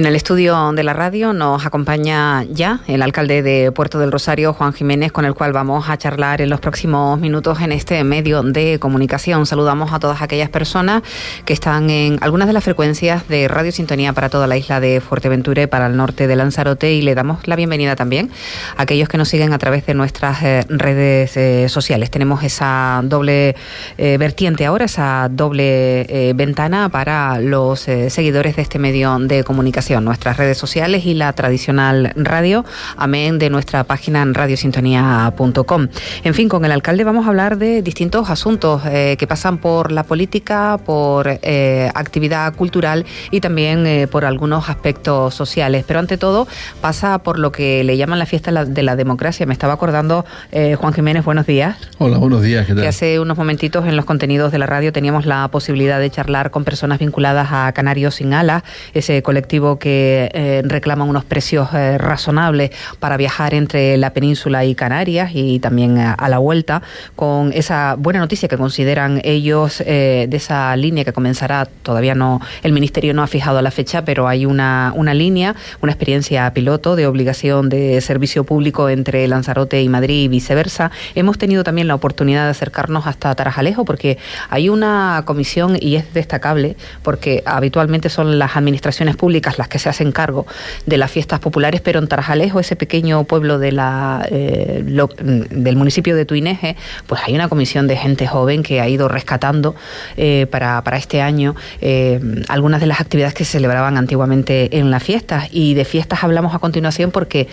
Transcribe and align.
En 0.00 0.06
el 0.06 0.16
estudio 0.16 0.72
de 0.72 0.82
la 0.82 0.94
radio 0.94 1.34
nos 1.34 1.66
acompaña 1.66 2.44
ya 2.44 2.80
el 2.86 3.02
alcalde 3.02 3.42
de 3.42 3.70
Puerto 3.70 3.98
del 3.98 4.10
Rosario, 4.10 4.54
Juan 4.54 4.72
Jiménez, 4.72 5.12
con 5.12 5.26
el 5.26 5.34
cual 5.34 5.52
vamos 5.52 5.90
a 5.90 5.98
charlar 5.98 6.40
en 6.40 6.48
los 6.48 6.58
próximos 6.58 7.20
minutos 7.20 7.60
en 7.60 7.70
este 7.70 8.02
medio 8.02 8.42
de 8.42 8.78
comunicación. 8.78 9.44
Saludamos 9.44 9.92
a 9.92 9.98
todas 9.98 10.22
aquellas 10.22 10.48
personas 10.48 11.02
que 11.44 11.52
están 11.52 11.90
en 11.90 12.16
algunas 12.22 12.48
de 12.48 12.54
las 12.54 12.64
frecuencias 12.64 13.28
de 13.28 13.46
Radio 13.46 13.72
Sintonía 13.72 14.14
para 14.14 14.30
toda 14.30 14.46
la 14.46 14.56
isla 14.56 14.80
de 14.80 15.02
Fuerteventura 15.02 15.64
y 15.64 15.66
para 15.66 15.88
el 15.88 15.98
norte 15.98 16.26
de 16.26 16.34
Lanzarote 16.34 16.94
y 16.94 17.02
le 17.02 17.14
damos 17.14 17.46
la 17.46 17.54
bienvenida 17.54 17.94
también 17.94 18.30
a 18.78 18.84
aquellos 18.84 19.06
que 19.06 19.18
nos 19.18 19.28
siguen 19.28 19.52
a 19.52 19.58
través 19.58 19.84
de 19.84 19.92
nuestras 19.92 20.42
eh, 20.42 20.64
redes 20.70 21.36
eh, 21.36 21.68
sociales. 21.68 22.10
Tenemos 22.10 22.42
esa 22.42 23.02
doble 23.04 23.54
eh, 23.98 24.16
vertiente 24.18 24.64
ahora, 24.64 24.86
esa 24.86 25.28
doble 25.30 26.32
ventana 26.34 26.88
para 26.88 27.38
los 27.38 27.80
seguidores 27.80 28.56
de 28.56 28.62
este 28.62 28.78
medio 28.78 29.18
de 29.18 29.44
comunicación 29.44 29.89
nuestras 29.98 30.36
redes 30.36 30.56
sociales 30.56 31.04
y 31.06 31.14
la 31.14 31.32
tradicional 31.32 32.12
radio, 32.14 32.64
amén 32.96 33.38
de 33.38 33.50
nuestra 33.50 33.82
página 33.82 34.22
en 34.22 34.34
radiosintonía.com. 34.34 35.88
En 36.22 36.34
fin, 36.34 36.48
con 36.48 36.64
el 36.64 36.70
alcalde 36.70 37.02
vamos 37.02 37.26
a 37.26 37.30
hablar 37.30 37.58
de 37.58 37.82
distintos 37.82 38.30
asuntos 38.30 38.82
eh, 38.86 39.16
que 39.18 39.26
pasan 39.26 39.58
por 39.58 39.90
la 39.90 40.04
política, 40.04 40.78
por 40.84 41.26
eh, 41.28 41.90
actividad 41.94 42.54
cultural 42.54 43.04
y 43.32 43.40
también 43.40 43.86
eh, 43.86 44.06
por 44.06 44.24
algunos 44.24 44.68
aspectos 44.68 45.34
sociales. 45.34 45.84
Pero 45.88 45.98
ante 45.98 46.16
todo 46.18 46.46
pasa 46.80 47.18
por 47.18 47.38
lo 47.38 47.50
que 47.50 47.82
le 47.82 47.96
llaman 47.96 48.18
la 48.18 48.26
fiesta 48.26 48.64
de 48.64 48.82
la 48.82 48.94
democracia. 48.94 49.46
Me 49.46 49.52
estaba 49.52 49.72
acordando, 49.72 50.24
Juan 50.52 50.92
Jiménez, 50.92 51.24
buenos 51.24 51.46
días. 51.46 51.76
Hola, 51.98 52.18
buenos 52.18 52.42
días. 52.42 52.66
Que 52.66 52.86
hace 52.86 53.18
unos 53.18 53.36
momentitos 53.36 53.86
en 53.86 53.96
los 53.96 54.04
contenidos 54.04 54.52
de 54.52 54.58
la 54.58 54.66
radio 54.66 54.92
teníamos 54.92 55.26
la 55.26 55.48
posibilidad 55.48 55.98
de 55.98 56.10
charlar 56.10 56.50
con 56.50 56.64
personas 56.64 56.98
vinculadas 56.98 57.48
a 57.50 57.72
Canarios 57.72 58.16
sin 58.16 58.34
alas, 58.34 58.62
ese 58.92 59.22
colectivo 59.22 59.78
que 59.80 60.30
eh, 60.32 60.62
reclaman 60.64 61.08
unos 61.08 61.24
precios 61.24 61.70
eh, 61.74 61.98
razonables 61.98 62.70
para 63.00 63.16
viajar 63.16 63.54
entre 63.54 63.96
la 63.96 64.12
península 64.12 64.64
y 64.64 64.76
Canarias 64.76 65.32
y 65.34 65.58
también 65.58 65.98
a, 65.98 66.28
la 66.28 66.38
vuelta, 66.38 66.82
con 67.16 67.52
esa 67.52 67.96
buena 67.98 68.20
noticia 68.20 68.48
que 68.48 68.56
consideran 68.56 69.20
ellos 69.24 69.82
eh, 69.84 70.26
de 70.28 70.36
esa 70.36 70.76
línea 70.76 71.04
que 71.04 71.12
comenzará, 71.12 71.66
todavía 71.82 72.14
no, 72.14 72.40
el 72.62 72.72
Ministerio 72.72 73.12
no 73.14 73.24
ha 73.24 73.26
fijado 73.26 73.60
la 73.62 73.72
fecha, 73.72 74.04
pero 74.04 74.28
hay 74.28 74.46
una, 74.46 74.92
una 74.94 75.14
línea, 75.14 75.56
una 75.80 75.90
experiencia 75.90 76.52
piloto 76.54 76.94
de 76.94 77.08
obligación 77.08 77.68
de 77.68 78.00
servicio 78.00 78.44
público 78.44 78.88
entre 78.88 79.26
Lanzarote 79.26 79.82
y 79.82 79.88
Madrid 79.88 80.24
y 80.24 80.28
viceversa. 80.28 80.92
Hemos 81.16 81.38
tenido 81.38 81.64
también 81.64 81.88
la 81.88 81.96
oportunidad 81.96 82.44
de 82.44 82.50
acercarnos 82.50 83.06
hasta 83.06 83.34
Tarajalejo 83.34 83.84
porque 83.84 84.18
hay 84.50 84.68
una 84.68 85.22
comisión 85.24 85.76
y 85.80 85.96
es 85.96 86.12
destacable 86.12 86.76
porque 87.02 87.42
habitualmente 87.46 88.10
son 88.10 88.38
las 88.38 88.56
administraciones 88.56 89.16
públicas 89.16 89.58
las 89.60 89.68
que 89.68 89.78
se 89.78 89.90
hacen 89.90 90.10
cargo 90.10 90.46
de 90.86 90.96
las 90.96 91.10
fiestas 91.10 91.38
populares, 91.38 91.82
pero 91.82 91.98
en 91.98 92.08
Tarajalejo, 92.08 92.60
ese 92.60 92.76
pequeño 92.76 93.24
pueblo 93.24 93.58
de 93.58 93.72
la, 93.72 94.26
eh, 94.30 94.82
del 94.82 95.76
municipio 95.76 96.16
de 96.16 96.24
Tuineje, 96.24 96.76
pues 97.06 97.20
hay 97.24 97.34
una 97.34 97.48
comisión 97.50 97.86
de 97.86 97.96
gente 97.96 98.26
joven 98.26 98.62
que 98.62 98.80
ha 98.80 98.88
ido 98.88 99.06
rescatando 99.06 99.74
eh, 100.16 100.46
para, 100.50 100.82
para, 100.82 100.96
este 100.96 101.20
año 101.20 101.54
eh, 101.82 102.20
algunas 102.48 102.80
de 102.80 102.86
las 102.86 103.00
actividades 103.00 103.34
que 103.34 103.44
se 103.44 103.52
celebraban 103.52 103.98
antiguamente 103.98 104.78
en 104.78 104.90
las 104.90 105.02
fiestas. 105.02 105.48
Y 105.52 105.74
de 105.74 105.84
fiestas 105.84 106.24
hablamos 106.24 106.54
a 106.54 106.58
continuación 106.58 107.10
porque 107.10 107.48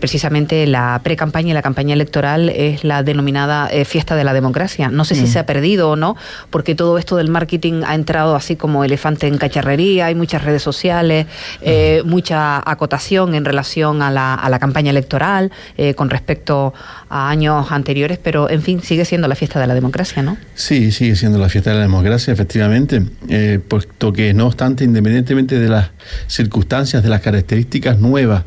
precisamente 0.00 0.66
la 0.66 1.00
pre-campaña 1.02 1.50
y 1.50 1.54
la 1.54 1.62
campaña 1.62 1.94
electoral 1.94 2.50
es 2.50 2.84
la 2.84 3.02
denominada 3.02 3.68
fiesta 3.84 4.14
de 4.14 4.22
la 4.24 4.32
democracia. 4.32 4.90
No 4.90 5.04
sé 5.04 5.16
si 5.16 5.24
mm. 5.24 5.26
se 5.26 5.38
ha 5.40 5.46
perdido 5.46 5.90
o 5.90 5.96
no, 5.96 6.16
porque 6.50 6.74
todo 6.74 6.98
esto 6.98 7.16
del 7.16 7.28
marketing 7.28 7.82
ha 7.84 7.94
entrado 7.94 8.36
así 8.36 8.54
como 8.56 8.84
elefante 8.84 9.26
en 9.26 9.38
cacharrería, 9.38 10.06
hay 10.06 10.14
muchas 10.14 10.44
redes 10.44 10.62
sociales, 10.62 11.26
eh, 11.60 12.02
mucha 12.04 12.58
acotación 12.58 13.34
en 13.34 13.44
relación 13.44 14.02
a 14.02 14.10
la, 14.10 14.34
a 14.34 14.48
la 14.48 14.58
campaña 14.58 14.90
electoral 14.90 15.50
eh, 15.76 15.94
con 15.94 16.10
respecto 16.10 16.74
a 17.08 17.30
años 17.30 17.70
anteriores, 17.70 18.18
pero 18.22 18.50
en 18.50 18.62
fin, 18.62 18.82
sigue 18.82 19.04
siendo 19.04 19.28
la 19.28 19.34
fiesta 19.34 19.60
de 19.60 19.66
la 19.66 19.74
democracia, 19.74 20.22
¿no? 20.22 20.36
Sí, 20.54 20.92
sigue 20.92 21.16
siendo 21.16 21.38
la 21.38 21.48
fiesta 21.48 21.70
de 21.70 21.76
la 21.76 21.82
democracia, 21.82 22.32
efectivamente, 22.32 23.02
eh, 23.28 23.60
puesto 23.66 24.12
que 24.12 24.34
no 24.34 24.46
obstante, 24.46 24.84
independientemente 24.84 25.58
de 25.58 25.68
las 25.68 25.90
circunstancias, 26.26 27.02
de 27.02 27.08
las 27.08 27.20
características 27.20 27.98
nuevas 27.98 28.44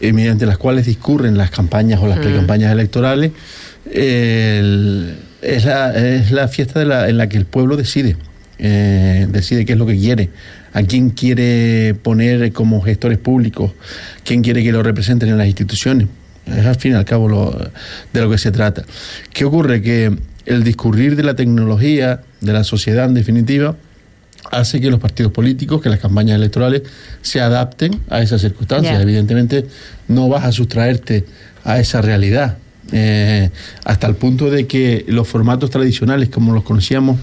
mediante 0.00 0.46
las 0.46 0.58
cuales 0.58 0.86
discurren 0.86 1.38
las 1.38 1.52
campañas 1.52 2.00
o 2.02 2.08
las 2.08 2.18
mm. 2.18 2.22
precampañas 2.22 2.72
electorales, 2.72 3.30
es, 3.88 5.64
la, 5.64 5.92
es 5.92 6.32
la 6.32 6.48
fiesta 6.48 6.80
de 6.80 6.86
la, 6.86 7.08
en 7.08 7.18
la 7.18 7.28
que 7.28 7.36
el 7.36 7.44
pueblo 7.44 7.76
decide, 7.76 8.16
decide 8.58 9.64
qué 9.64 9.74
es 9.74 9.78
lo 9.78 9.86
que 9.86 9.96
quiere 9.96 10.30
a 10.72 10.82
quién 10.82 11.10
quiere 11.10 11.94
poner 11.94 12.52
como 12.52 12.80
gestores 12.80 13.18
públicos, 13.18 13.72
quién 14.24 14.42
quiere 14.42 14.62
que 14.62 14.72
lo 14.72 14.82
representen 14.82 15.28
en 15.28 15.38
las 15.38 15.46
instituciones. 15.46 16.08
Es 16.46 16.66
al 16.66 16.76
fin 16.76 16.92
y 16.92 16.94
al 16.94 17.04
cabo 17.04 17.28
lo, 17.28 17.70
de 18.12 18.20
lo 18.20 18.30
que 18.30 18.38
se 18.38 18.50
trata. 18.50 18.84
¿Qué 19.32 19.44
ocurre? 19.44 19.82
Que 19.82 20.16
el 20.46 20.64
discurrir 20.64 21.14
de 21.16 21.22
la 21.22 21.34
tecnología, 21.34 22.22
de 22.40 22.52
la 22.52 22.64
sociedad 22.64 23.06
en 23.06 23.14
definitiva, 23.14 23.76
hace 24.50 24.80
que 24.80 24.90
los 24.90 25.00
partidos 25.00 25.32
políticos, 25.32 25.80
que 25.80 25.88
las 25.88 26.00
campañas 26.00 26.36
electorales 26.36 26.82
se 27.22 27.40
adapten 27.40 28.00
a 28.10 28.22
esas 28.22 28.40
circunstancias. 28.40 29.00
Evidentemente 29.00 29.66
no 30.08 30.28
vas 30.28 30.44
a 30.44 30.52
sustraerte 30.52 31.24
a 31.64 31.78
esa 31.78 32.02
realidad. 32.02 32.56
Eh, 32.90 33.50
hasta 33.84 34.06
el 34.06 34.16
punto 34.16 34.50
de 34.50 34.66
que 34.66 35.04
los 35.08 35.28
formatos 35.28 35.70
tradicionales, 35.70 36.28
como 36.28 36.52
los 36.52 36.64
conocíamos 36.64 37.18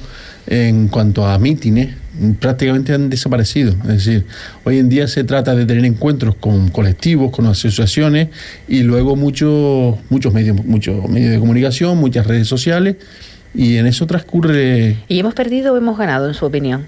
en 0.47 0.87
cuanto 0.87 1.27
a 1.27 1.37
mítines, 1.37 1.95
prácticamente 2.39 2.93
han 2.93 3.09
desaparecido. 3.09 3.73
Es 3.83 4.05
decir, 4.05 4.25
hoy 4.63 4.79
en 4.79 4.89
día 4.89 5.07
se 5.07 5.23
trata 5.23 5.55
de 5.55 5.65
tener 5.65 5.85
encuentros 5.85 6.35
con 6.35 6.69
colectivos, 6.69 7.31
con 7.31 7.45
asociaciones 7.45 8.29
y 8.67 8.83
luego 8.83 9.15
muchos 9.15 9.97
muchos 10.09 10.33
medios, 10.33 10.63
muchos 10.65 11.07
medios 11.09 11.31
de 11.31 11.39
comunicación, 11.39 11.97
muchas 11.97 12.27
redes 12.27 12.47
sociales 12.47 12.97
y 13.53 13.77
en 13.77 13.87
eso 13.87 14.05
transcurre. 14.07 14.97
¿Y 15.07 15.19
hemos 15.19 15.33
perdido 15.33 15.73
o 15.73 15.77
hemos 15.77 15.97
ganado, 15.97 16.27
en 16.27 16.33
su 16.33 16.45
opinión? 16.45 16.85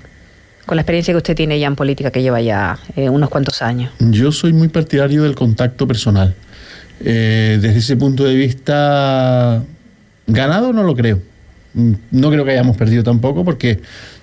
Con 0.66 0.76
la 0.76 0.82
experiencia 0.82 1.14
que 1.14 1.18
usted 1.18 1.36
tiene 1.36 1.60
ya 1.60 1.68
en 1.68 1.76
política, 1.76 2.12
que 2.12 2.22
lleva 2.22 2.40
ya 2.42 2.78
eh, 2.96 3.10
unos 3.10 3.30
cuantos 3.30 3.62
años. 3.62 3.92
Yo 4.00 4.32
soy 4.32 4.54
muy 4.54 4.68
partidario 4.68 5.24
del 5.24 5.36
contacto 5.36 5.88
personal. 5.88 6.36
Eh, 7.04 7.58
desde 7.60 7.80
ese 7.80 7.98
punto 7.98 8.24
de 8.26 8.36
vista, 8.36 9.64
ganado 10.28 10.72
no 10.72 10.84
lo 10.84 10.96
creo. 10.96 11.20
No 11.74 12.30
creo 12.30 12.46
que 12.46 12.52
hayamos 12.52 12.78
perdido 12.78 13.04
tampoco, 13.04 13.44
porque 13.44 13.80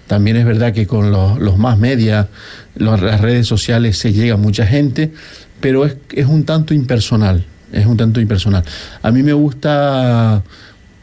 también 0.09 0.37
es 0.37 0.45
verdad 0.45 0.73
que 0.73 0.87
con 0.87 1.13
los, 1.13 1.59
más 1.59 1.79
media, 1.79 2.29
las 2.75 3.21
redes 3.21 3.47
sociales 3.47 3.99
se 3.99 4.13
llega 4.13 4.35
a 4.35 4.37
mucha 4.39 4.67
gente, 4.67 5.13
pero 5.61 5.85
es, 5.85 5.97
es 6.13 6.27
un 6.27 6.45
tanto 6.45 6.75
impersonal, 6.75 7.45
es 7.73 7.87
un 7.87 7.97
tanto 7.97 8.21
impersonal. 8.21 8.65
A 9.03 9.11
mí 9.13 9.23
me 9.23 9.35
gusta 9.35 10.43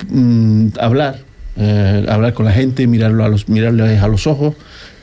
mm, 0.09 0.67
hablar, 0.79 1.19
eh, 1.55 2.05
hablar 2.09 2.33
con 2.33 2.45
la 2.45 2.51
gente, 2.51 2.87
mirarlo 2.87 3.23
a 3.23 3.29
los, 3.29 3.47
mirarles 3.47 4.01
a 4.01 4.07
los 4.07 4.27
ojos, 4.27 4.55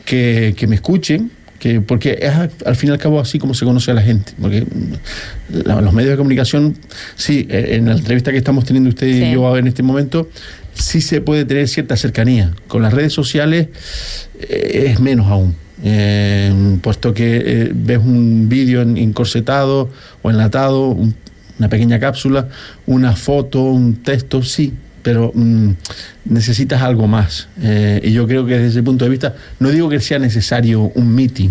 que, 0.05 0.55
me 0.69 0.75
escuchen, 0.75 1.31
que, 1.63 1.81
porque 1.81 2.19
es 2.21 2.33
al 2.67 2.75
fin 2.75 2.91
y 2.91 2.93
al 2.93 2.99
cabo 2.99 3.21
así 3.21 3.39
como 3.39 3.55
se 3.55 3.65
conoce 3.65 3.93
a 3.93 3.95
la 3.95 4.03
gente. 4.03 4.33
Porque 4.41 4.63
mm, 4.63 5.69
los 5.69 5.93
medios 5.93 6.11
de 6.11 6.17
comunicación, 6.17 6.77
sí, 7.15 7.47
en 7.49 7.87
la 7.87 7.93
entrevista 7.93 8.33
que 8.33 8.39
estamos 8.39 8.65
teniendo 8.65 8.89
usted 8.89 9.07
y 9.07 9.33
yo 9.33 9.57
en 9.57 9.69
este 9.69 9.85
momento, 9.85 10.29
sí 10.75 11.01
se 11.01 11.21
puede 11.21 11.45
tener 11.45 11.69
cierta 11.69 11.97
cercanía. 11.97 12.51
Con 12.67 12.83
las 12.83 12.93
redes 12.93 13.13
sociales 13.13 13.69
eh, 14.41 14.89
es 14.89 14.99
menos 14.99 15.29
aún. 15.29 15.55
Eh, 15.85 16.53
puesto 16.83 17.15
que 17.15 17.37
eh, 17.37 17.71
ves 17.73 17.99
un 17.99 18.49
vídeo 18.49 18.83
encorsetado 18.83 19.89
o 20.23 20.31
enlatado, 20.31 20.97
una 21.59 21.69
pequeña 21.69 22.01
cápsula, 22.01 22.49
una 22.87 23.15
foto, 23.15 23.63
un 23.63 24.03
texto, 24.03 24.43
sí, 24.43 24.73
pero 25.03 25.33
mm, 25.35 25.71
necesitas 26.27 26.83
algo 26.83 27.07
más. 27.07 27.49
y 28.03 28.13
yo 28.13 28.27
creo 28.27 28.47
que 28.47 28.55
desde 28.55 28.69
ese 28.69 28.83
punto 28.83 29.05
de 29.05 29.11
vista, 29.11 29.35
no 29.59 29.71
digo 29.71 29.89
que 29.89 30.01
sea 30.01 30.19
necesario 30.19 30.83
un 30.95 31.15
meeting 31.15 31.51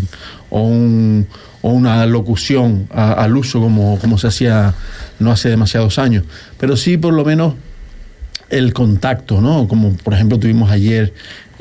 o, 0.49 0.61
un, 0.61 1.27
o 1.61 1.69
una 1.69 2.05
locución 2.05 2.87
al 2.91 3.35
uso 3.35 3.59
como, 3.59 3.99
como 3.99 4.17
se 4.17 4.27
hacía 4.27 4.73
no 5.19 5.31
hace 5.31 5.49
demasiados 5.49 5.99
años, 5.99 6.23
pero 6.57 6.75
sí 6.77 6.97
por 6.97 7.13
lo 7.13 7.25
menos 7.25 7.55
el 8.49 8.73
contacto, 8.73 9.41
¿no? 9.41 9.67
Como 9.67 9.93
por 9.93 10.13
ejemplo 10.13 10.37
tuvimos 10.37 10.69
ayer 10.71 11.13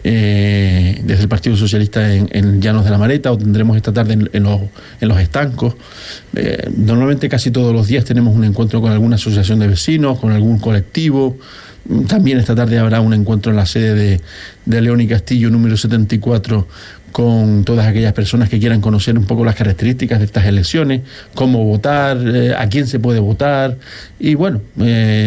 eh, 0.02 1.00
desde 1.05 1.23
el 1.23 1.29
Partido 1.29 1.56
Socialista 1.56 2.14
en, 2.14 2.61
Llanos 2.61 2.85
de 2.85 2.91
la 2.91 2.99
Mareta 2.99 3.32
o 3.32 3.38
tendremos 3.38 3.76
esta 3.76 3.93
tarde 3.93 4.14
en, 4.14 4.43
los, 4.43 4.61
en 5.00 5.08
los, 5.08 5.20
estancos. 5.20 5.75
Eh, 6.35 6.70
normalmente 6.76 7.29
casi 7.29 7.50
todos 7.50 7.75
los 7.75 7.87
días 7.87 8.05
tenemos 8.05 8.35
un 8.35 8.44
encuentro 8.44 8.81
con 8.81 8.93
alguna 8.93 9.17
asociación 9.17 9.58
de 9.58 9.69
vecinos, 9.69 10.19
con 10.19 10.32
algún 10.32 10.58
colectivo. 10.58 11.37
También 12.06 12.38
esta 12.38 12.55
tarde 12.55 12.79
habrá 12.79 13.00
un 13.00 13.14
encuentro 13.14 13.50
en 13.50 13.56
la 13.56 13.67
sede 13.67 13.94
de, 13.94 14.20
de 14.67 14.81
León 14.81 15.00
y 15.00 15.06
Castillo 15.06 15.50
número 15.50 15.76
74 15.76 16.67
con 17.12 17.64
todas 17.64 17.86
aquellas 17.86 18.12
personas 18.12 18.48
que 18.48 18.58
quieran 18.58 18.80
conocer 18.80 19.18
un 19.18 19.24
poco 19.24 19.44
las 19.44 19.54
características 19.54 20.18
de 20.18 20.24
estas 20.24 20.46
elecciones, 20.46 21.02
cómo 21.34 21.64
votar, 21.64 22.18
eh, 22.18 22.54
a 22.56 22.68
quién 22.68 22.86
se 22.86 22.98
puede 22.98 23.20
votar. 23.20 23.76
Y 24.18 24.34
bueno, 24.34 24.60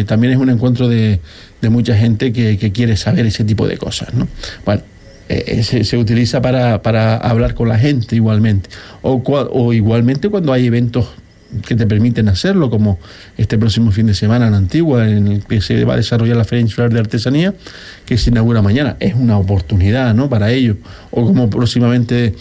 también 0.06 0.32
es 0.32 0.38
un 0.38 0.50
encuentro 0.50 0.88
de, 0.88 1.20
de 1.64 1.70
mucha 1.70 1.96
gente 1.96 2.32
que, 2.32 2.72
quiere 2.72 2.96
saber 2.96 3.26
ese 3.26 3.42
tipo 3.42 3.66
de 3.66 3.78
cosas. 3.78 4.12
¿no? 4.14 4.28
Bueno, 4.64 4.82
eh, 5.28 5.62
se, 5.62 5.96
utiliza 5.96 6.42
para, 6.42 6.82
para, 6.82 7.16
hablar 7.16 7.54
con 7.54 7.68
la 7.68 7.78
gente 7.78 8.14
igualmente. 8.16 8.68
O, 9.02 9.22
o 9.24 9.72
igualmente 9.72 10.28
cuando 10.28 10.52
hay 10.52 10.66
eventos 10.66 11.08
que 11.66 11.74
te 11.74 11.86
permiten 11.86 12.28
hacerlo, 12.28 12.70
como 12.70 12.98
este 13.36 13.58
próximo 13.58 13.90
fin 13.92 14.06
de 14.06 14.14
semana 14.14 14.48
en 14.48 14.54
Antigua, 14.54 15.08
en 15.08 15.28
el 15.28 15.44
que 15.44 15.60
se 15.60 15.84
va 15.84 15.94
a 15.94 15.96
desarrollar 15.96 16.36
la 16.36 16.44
Feria 16.44 16.62
Insular 16.62 16.92
de 16.92 17.00
Artesanía, 17.00 17.54
que 18.06 18.18
se 18.18 18.30
inaugura 18.30 18.62
mañana. 18.62 18.96
Es 19.00 19.14
una 19.14 19.38
oportunidad 19.38 20.14
¿no? 20.14 20.28
para 20.28 20.50
ellos. 20.50 20.76
O 21.10 21.24
como 21.24 21.50
próximamente 21.50 22.34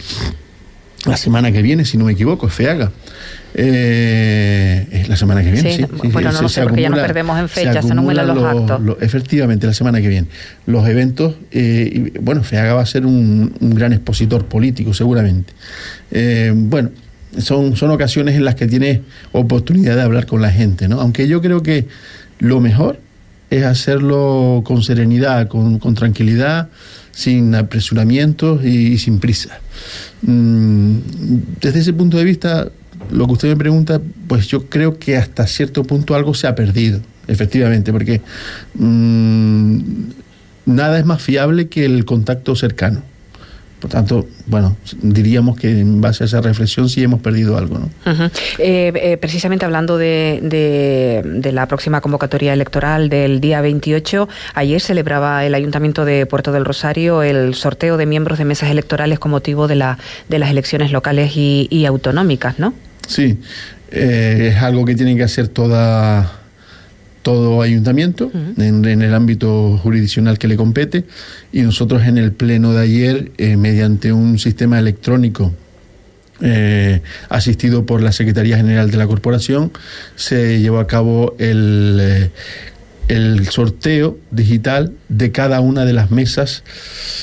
la 1.06 1.18
semana 1.18 1.51
que 1.51 1.62
viene, 1.62 1.86
si 1.86 1.98
no 1.98 2.06
me 2.06 2.13
equivoco, 2.13 2.48
es 2.48 2.54
FEAGA. 2.54 2.92
Eh, 3.56 4.88
es 4.92 5.10
la 5.10 5.15
semana 5.15 5.44
que 5.44 5.51
viene, 5.51 5.75
sí. 5.75 5.86
bueno, 6.12 6.31
no, 6.31 6.50
sé, 6.50 6.63
porque 6.63 6.81
ya 6.81 6.89
no 6.89 6.95
perdemos 6.95 7.38
en 7.39 7.48
fecha, 7.48 7.83
se, 7.83 7.94
acumulan 7.94 8.25
los, 8.25 8.44
actos. 8.44 8.98
efectivamente, 9.00 9.68
la 9.68 9.74
semana 9.74 10.01
que 10.01 10.07
viene. 10.07 10.27
Los 10.65 10.88
eventos, 10.88 11.36
eh, 11.51 12.12
y, 12.15 12.18
bueno, 12.19 12.44
FEAGA 12.44 12.74
va 12.74 12.81
a 12.81 12.86
ser 12.86 13.06
un, 13.06 13.54
gran 13.60 13.94
expositor 13.94 14.45
político, 14.45 14.94
seguramente. 14.94 15.54
Eh, 16.10 16.51
bueno, 16.56 16.89
son, 17.38 17.76
son 17.76 17.92
ocasiones 17.92 18.36
en 18.36 18.46
las 18.46 18.56
que 18.56 18.68
tienes 18.68 19.02
oportunidad 19.32 19.96
de 19.96 20.02
hablar 20.02 20.26
con 20.26 20.42
la 20.42 20.52
gente, 20.52 20.88
¿no? 20.88 21.00
Aunque 21.02 21.28
yo 21.28 21.42
creo 21.42 21.64
que 21.64 21.88
lo 22.40 22.60
mejor 22.60 23.00
es 23.50 23.64
hacerlo 23.64 24.62
con 24.66 24.84
serenidad, 24.84 25.48
con, 25.48 25.80
tranquilidad, 25.94 26.70
sin 27.12 27.54
apresuramientos 27.54 28.66
y, 28.66 28.98
sin 28.98 29.20
prisa. 29.20 29.60
Mm, 30.24 30.98
desde 31.62 31.80
ese 31.80 31.94
punto 31.94 32.18
de 32.18 32.24
vista, 32.24 32.70
lo 33.12 33.28
que 33.28 33.34
usted 33.34 33.50
me 33.50 33.56
pregunta, 33.56 34.02
pues 34.28 34.48
yo 34.48 34.70
creo 34.70 34.98
que 34.98 35.18
hasta 35.18 35.46
cierto 35.46 35.84
punto 35.84 36.16
algo 36.16 36.34
se 36.34 36.48
ha 36.48 36.56
perdido, 36.56 37.00
efectivamente, 37.28 37.92
porque 37.92 38.22
mm, 38.74 39.78
nada 40.66 40.98
es 40.98 41.06
más 41.06 41.22
fiable 41.22 41.68
que 41.68 41.86
el 41.86 42.06
contacto 42.06 42.56
cercano. 42.56 43.04
Por 43.84 43.92
tanto, 43.92 44.26
bueno, 44.46 44.78
diríamos 45.02 45.58
que 45.58 45.82
en 45.82 46.00
base 46.00 46.24
a 46.24 46.26
esa 46.26 46.40
reflexión 46.40 46.88
sí 46.88 47.04
hemos 47.04 47.20
perdido 47.20 47.58
algo. 47.58 47.80
¿no? 47.80 47.90
Eh, 48.58 48.94
eh, 48.96 49.18
precisamente 49.18 49.66
hablando 49.66 49.98
de, 49.98 50.40
de, 50.42 51.52
la 51.52 51.68
próxima 51.68 52.00
convocatoria 52.00 52.54
electoral 52.54 53.10
del 53.10 53.42
día 53.42 53.60
28, 53.60 54.30
ayer 54.54 54.80
celebraba 54.80 55.46
el 55.46 55.54
Ayuntamiento 55.54 56.06
de 56.06 56.26
Puerto 56.26 56.54
del 56.54 56.64
Rosario 56.64 57.24
el 57.24 57.56
sorteo 57.56 57.98
de 57.98 58.06
miembros 58.06 58.38
de 58.38 58.46
mesas 58.46 58.72
electorales 58.72 59.20
con 59.20 59.32
motivo 59.32 59.68
de, 59.68 59.76
la, 59.76 59.98
de 60.30 60.40
las 60.40 60.50
elecciones 60.50 60.94
locales 60.94 61.34
y, 61.36 61.86
autonómicas, 61.86 62.60
¿no? 62.60 62.74
Sí, 63.06 63.38
eh, 63.92 64.54
es 64.54 64.64
algo 64.64 64.86
que 64.86 64.96
tienen 64.96 65.18
que 65.18 65.24
hacer 65.24 65.50
toda 65.50 66.43
todo 67.24 67.62
ayuntamiento 67.62 68.31
en, 68.58 68.86
el 68.86 69.14
ámbito 69.14 69.80
jurisdiccional 69.81 70.38
que 70.38 70.48
le 70.48 70.58
compete 70.58 71.06
y 71.52 71.62
nosotros 71.62 72.04
en 72.04 72.18
el 72.18 72.34
pleno 72.34 72.74
de 72.74 72.81
ayer, 72.81 73.31
eh, 73.38 73.58
mediante 73.58 74.14
un 74.14 74.38
sistema 74.38 74.78
electrónico 74.78 75.52
eh, 76.42 77.02
asistido 77.30 77.86
por 77.86 78.02
la 78.02 78.12
Secretaría 78.12 78.58
General 78.58 78.92
de 78.92 78.98
la 78.98 79.08
Corporación, 79.08 79.72
se 80.16 80.60
llevó 80.60 80.80
a 80.80 80.88
cabo 80.88 81.36
el, 81.40 81.98
eh, 82.02 82.31
el 83.08 83.48
sorteo 83.48 84.20
digital 84.30 84.94
de 85.08 85.31
cada 85.31 85.62
una 85.62 85.86
de 85.86 85.94
las 85.94 86.12
mesas 86.12 86.64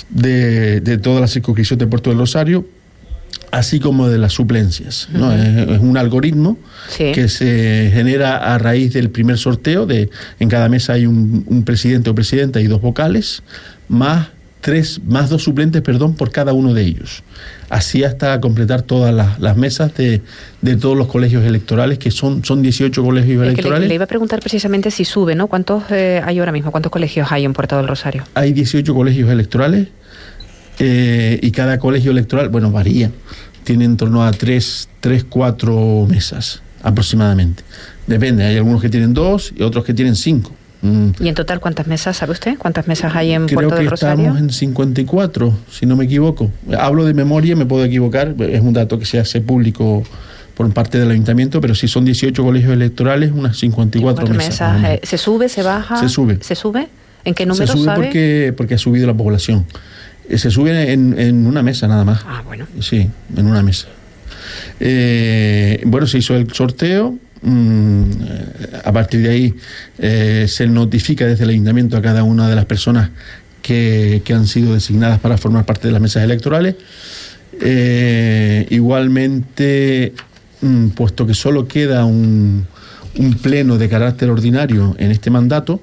de, 0.08 0.81
de 0.81 0.99
toda 0.99 1.20
la 1.20 1.29
circunscripción 1.29 1.79
de 1.79 1.87
Puerto 1.87 2.11
del 2.11 2.19
Rosario 2.19 2.67
así 3.50 3.81
como 3.81 4.09
de 4.09 4.19
las 4.19 4.32
suplencias. 4.32 5.09
¿no? 5.12 5.32
es, 5.32 5.81
un 5.81 5.97
algoritmo 5.97 6.59
que 6.97 7.29
se 7.29 7.91
genera 7.93 8.55
a 8.55 8.59
raíz 8.59 8.93
del 8.93 9.11
primer 9.11 9.38
sorteo. 9.38 9.87
De, 9.87 10.11
en 10.38 10.49
cada 10.49 10.69
mesa 10.69 10.94
hay 10.94 11.06
un, 11.06 11.62
presidente 11.65 12.11
o 12.11 12.15
presidenta 12.15 12.61
y 12.61 12.67
dos 12.67 12.81
vocales, 12.81 13.43
más 13.88 14.29
tres, 14.61 15.00
más 15.06 15.31
dos 15.31 15.44
suplentes, 15.44 15.81
perdón, 15.81 16.15
por 16.15 16.31
cada 16.31 16.53
uno 16.53 16.75
de 16.75 16.82
ellos. 16.82 17.23
Así 17.71 18.05
hasta 18.05 18.38
completar 18.41 18.82
todas 18.82 19.15
las, 19.15 19.56
mesas 19.56 19.93
de, 19.94 20.21
todos 20.76 20.97
los 20.99 21.06
colegios 21.06 21.44
electorales, 21.47 21.99
que 21.99 22.11
son, 22.11 22.44
son 22.44 22.61
18 22.61 23.03
colegios 23.03 23.43
electorales. 23.43 23.88
Le, 23.88 23.94
iba 23.94 24.05
a 24.05 24.09
preguntar 24.09 24.41
precisamente 24.41 24.91
si 24.91 25.06
sube, 25.06 25.35
¿no? 25.35 25.47
¿Cuántos 25.47 25.85
eh, 25.91 26.21
hay 26.23 26.41
ahora 26.41 26.53
mismo? 26.53 26.73
¿Cuántos 26.73 26.93
colegios 26.93 27.33
hay 27.33 27.44
en 27.47 27.55
Puerto 27.55 27.76
del 27.79 27.88
Rosario? 27.88 28.25
Hay 28.35 28.53
18 28.53 28.94
colegios 28.94 29.31
electorales 29.31 29.88
eh, 30.81 31.38
y 31.43 31.50
cada 31.50 31.79
colegio 31.79 32.11
electoral, 32.11 32.49
bueno, 32.49 32.71
varía, 32.71 33.11
tiene 33.65 33.85
en 33.85 33.97
torno 33.97 34.25
a 34.25 34.32
tres, 34.32 34.88
tres, 35.00 35.25
cuatro 35.25 36.06
mesas 36.09 36.62
aproximadamente. 36.82 37.62
Depende, 38.06 38.44
hay 38.44 38.56
algunos 38.56 38.81
que 38.81 38.88
tienen 38.88 39.15
dos 39.15 39.53
y 39.55 39.62
otros 39.62 39.85
que 39.85 39.94
tienen 39.94 40.17
cinco. 40.17 40.53
Mm. 40.82 41.11
¿Y 41.21 41.29
en 41.29 41.35
total 41.35 41.61
cuántas 41.61 41.87
mesas, 41.87 42.17
sabe 42.17 42.32
usted? 42.32 42.56
¿Cuántas 42.59 42.88
mesas 42.88 43.15
hay 43.15 43.32
en 43.32 43.47
Puerto 43.47 43.75
del 43.75 43.91
Rosario? 43.91 44.15
Creo 44.17 44.32
que 44.32 44.38
estamos 44.38 44.41
en 44.41 44.50
54, 44.50 45.55
si 45.71 45.85
no 45.85 45.97
me 45.97 46.06
equivoco. 46.06 46.50
Hablo 46.79 47.05
de 47.05 47.12
memoria, 47.12 47.55
me 47.55 47.67
puedo 47.67 47.85
equivocar, 47.85 48.35
es 48.38 48.61
un 48.62 48.73
dato 48.73 48.99
que 48.99 49.05
se 49.05 49.19
hace 49.19 49.43
público 49.43 50.03
por 50.55 50.73
parte 50.73 50.99
del 50.99 51.11
ayuntamiento, 51.11 51.61
pero 51.61 51.75
si 51.75 51.88
son 51.88 52.05
18 52.05 52.43
colegios 52.43 52.73
electorales, 52.73 53.33
unas 53.33 53.59
54 53.59 54.26
mesas. 54.35 54.85
Eh, 54.85 55.00
¿Se 55.03 55.19
sube, 55.19 55.49
se 55.49 55.62
baja? 55.62 55.97
Se 55.97 56.09
sube. 56.09 56.38
¿Se 56.41 56.55
sube? 56.55 56.88
¿En 57.25 57.35
qué 57.35 57.47
número 57.47 57.67
Se 57.67 57.73
sube 57.73 57.94
Porque, 57.94 58.55
porque 58.56 58.75
ha 58.75 58.79
subido 58.79 59.06
la 59.06 59.15
población. 59.15 59.67
Eh, 60.31 60.38
se 60.38 60.50
sube 60.50 60.93
en, 60.93 61.47
una 61.47 61.62
mesa 61.62 61.88
nada 61.88 62.05
más. 62.05 62.21
Ah, 62.25 62.43
bueno. 62.47 62.67
Sí, 62.81 63.11
en 63.37 63.47
una 63.47 63.62
mesa. 63.62 63.88
Eh, 64.79 65.83
bueno, 65.85 66.07
se 66.07 66.19
hizo 66.19 66.37
el 66.37 66.50
sorteo. 66.52 67.19
Mm, 67.43 68.02
a 68.85 68.93
partir 68.93 69.23
de 69.23 69.31
ahí 69.31 69.54
eh, 69.99 70.45
se 70.47 70.66
notifica 70.66 71.26
desde 71.26 71.45
el 71.45 71.50
ayuntamiento 71.50 71.97
a 71.97 72.02
cada 72.02 72.23
una 72.23 72.49
de 72.49 72.54
las 72.54 72.66
personas 72.66 73.11
que, 73.62 74.23
han 74.28 74.47
sido 74.47 74.75
designadas 74.75 75.19
para 75.21 75.38
formar 75.38 75.64
parte 75.64 75.88
de 75.88 75.93
las 75.93 76.02
mesas 76.02 76.23
electorales. 76.23 76.76
igualmente, 78.71 80.12
mm, 80.61 80.88
puesto 80.90 81.26
que 81.26 81.35
solo 81.35 81.66
queda 81.66 82.04
un, 82.04 82.66
un 83.16 83.35
pleno 83.35 83.78
de 83.78 83.88
carácter 83.88 84.31
ordinario 84.31 84.95
en 84.99 85.11
este 85.11 85.31
mandato, 85.31 85.83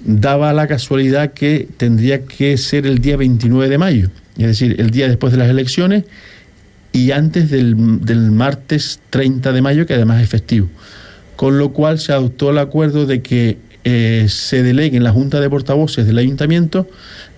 daba 0.00 0.52
la 0.52 0.66
casualidad 0.66 1.32
que 1.32 1.68
tendría 1.76 2.24
que 2.24 2.56
ser 2.56 2.86
el 2.86 2.98
día 3.00 3.16
29 3.16 3.68
de 3.68 3.78
mayo, 3.78 4.10
es 4.36 4.46
decir, 4.46 4.76
el 4.78 4.90
día 4.90 5.08
después 5.08 5.32
de 5.32 5.38
las 5.38 5.48
elecciones 5.48 6.04
y 6.92 7.10
antes 7.10 7.50
del, 7.50 7.76
martes 7.76 9.00
30 9.10 9.52
de 9.52 9.62
mayo, 9.62 9.86
que 9.86 9.94
además 9.94 10.22
es 10.22 10.28
festivo. 10.28 10.68
Con 11.36 11.58
lo 11.58 11.72
cual 11.72 11.98
se 11.98 12.12
adoptó 12.12 12.50
el 12.50 12.58
acuerdo 12.58 13.06
de 13.06 13.22
que 13.22 13.58
eh, 13.84 14.26
se 14.28 14.62
delegue 14.62 14.96
en 14.96 15.04
la 15.04 15.12
Junta 15.12 15.40
de 15.40 15.48
Portavoces 15.48 16.06
del 16.06 16.18
Ayuntamiento 16.18 16.88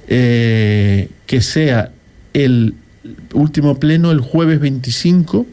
eh, 0.08 1.08
que 1.26 1.40
sea 1.40 1.92
el 2.32 2.74
último 3.32 3.78
pleno 3.78 4.10
el 4.10 4.20
jueves 4.20 4.58
25 4.60 5.46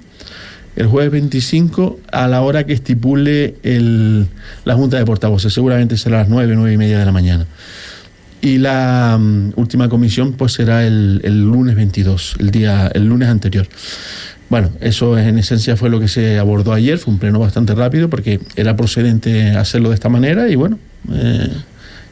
el 0.78 0.86
jueves 0.86 1.12
25 1.12 2.00
a 2.12 2.28
la 2.28 2.42
hora 2.42 2.66
que 2.66 2.74
estipule 2.74 3.56
el, 3.64 4.28
la 4.64 4.76
Junta 4.76 4.98
de 4.98 5.06
Portavoces. 5.06 5.52
Seguramente 5.52 5.98
será 5.98 6.20
las 6.20 6.30
9, 6.30 6.54
9 6.56 6.72
y 6.72 6.78
media 6.78 7.00
de 7.00 7.06
la 7.06 7.12
mañana. 7.12 7.48
Y 8.42 8.60
la 8.60 9.18
mm, 9.20 9.54
última 9.56 9.90
comisión 9.90 10.34
pues 10.34 10.54
será 10.54 10.86
el, 10.86 11.20
el, 11.24 11.42
lunes 11.42 11.76
22, 11.76 12.36
el, 12.40 12.52
día, 12.52 12.92
el 12.94 13.08
lunes 13.08 13.28
anterior. 13.28 13.68
Bueno, 14.50 14.70
eso 14.80 15.18
en 15.18 15.40
esencia 15.40 15.76
fue 15.76 15.90
lo 15.90 16.00
que 16.00 16.08
se 16.08 16.38
abordó 16.38 16.74
ayer, 16.74 17.00
fue 17.00 17.12
un 17.12 17.20
pleno 17.20 17.40
bastante 17.40 17.74
rápido 17.74 18.10
porque 18.10 18.40
era 18.56 18.76
procedente 18.76 19.52
hacerlo 19.58 19.90
de 19.90 19.96
esta 19.96 20.10
manera 20.10 20.48
y 20.48 20.56
bueno, 20.56 20.78
eh, 21.12 21.50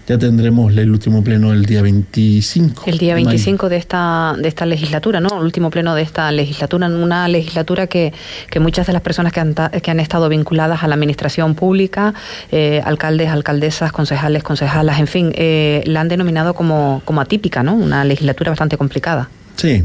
ya 0.07 0.17
tendremos 0.19 0.75
el 0.77 0.91
último 0.91 1.23
pleno 1.23 1.51
el 1.51 1.65
día 1.65 1.81
25. 1.81 2.83
El 2.85 2.97
día 2.97 3.15
25 3.15 3.69
de, 3.69 3.77
esta, 3.77 4.35
de 4.37 4.47
esta 4.47 4.65
legislatura, 4.65 5.19
¿no? 5.19 5.29
El 5.39 5.43
último 5.43 5.71
pleno 5.71 5.95
de 5.95 6.03
esta 6.03 6.31
legislatura, 6.31 6.87
una 6.87 7.27
legislatura 7.27 7.87
que, 7.87 8.13
que 8.49 8.59
muchas 8.59 8.85
de 8.85 8.93
las 8.93 9.01
personas 9.01 9.33
que 9.33 9.39
han, 9.39 9.55
que 9.55 9.91
han 9.91 9.99
estado 9.99 10.29
vinculadas 10.29 10.83
a 10.83 10.87
la 10.87 10.93
administración 10.93 11.55
pública, 11.55 12.13
eh, 12.51 12.81
alcaldes, 12.85 13.29
alcaldesas, 13.29 13.91
concejales, 13.91 14.43
concejalas, 14.43 14.99
en 14.99 15.07
fin, 15.07 15.31
eh, 15.35 15.83
la 15.87 16.01
han 16.01 16.07
denominado 16.07 16.53
como, 16.53 17.01
como 17.03 17.21
atípica, 17.21 17.63
¿no? 17.63 17.73
Una 17.73 18.03
legislatura 18.05 18.51
bastante 18.51 18.77
complicada. 18.77 19.29
Sí, 19.55 19.83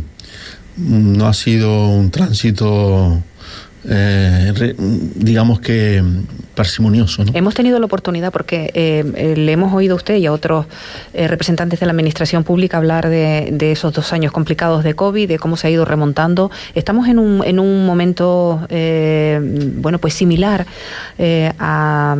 no 0.76 1.26
ha 1.26 1.32
sido 1.32 1.88
un 1.88 2.10
tránsito 2.10 3.22
eh, 3.88 4.74
digamos 4.76 5.60
que 5.60 6.02
parsimonioso. 6.54 7.24
Hemos 7.32 7.54
tenido 7.54 7.78
la 7.78 7.86
oportunidad, 7.86 8.30
porque 8.32 8.70
eh, 8.74 9.04
eh, 9.16 9.34
le 9.36 9.52
hemos 9.52 9.72
oído 9.72 9.94
a 9.94 9.96
usted 9.96 10.16
y 10.16 10.26
a 10.26 10.32
otros 10.32 10.66
representantes 11.14 11.80
de 11.80 11.86
la 11.86 11.92
Administración 11.92 12.44
Pública 12.44 12.76
hablar 12.76 13.08
de, 13.08 13.72
esos 13.72 13.94
dos 13.94 14.12
años 14.12 14.32
complicados 14.32 14.84
de 14.84 14.94
COVID, 14.94 15.28
de 15.28 15.38
cómo 15.38 15.56
se 15.56 15.68
ha 15.68 15.70
ido 15.70 15.84
remontando. 15.84 16.50
Estamos 16.74 17.08
en 17.08 17.18
un, 17.18 17.42
en 17.44 17.58
un 17.58 17.86
momento, 17.86 18.66
bueno, 18.68 19.98
pues 19.98 20.14
similar 20.14 20.66
a, 21.58 22.16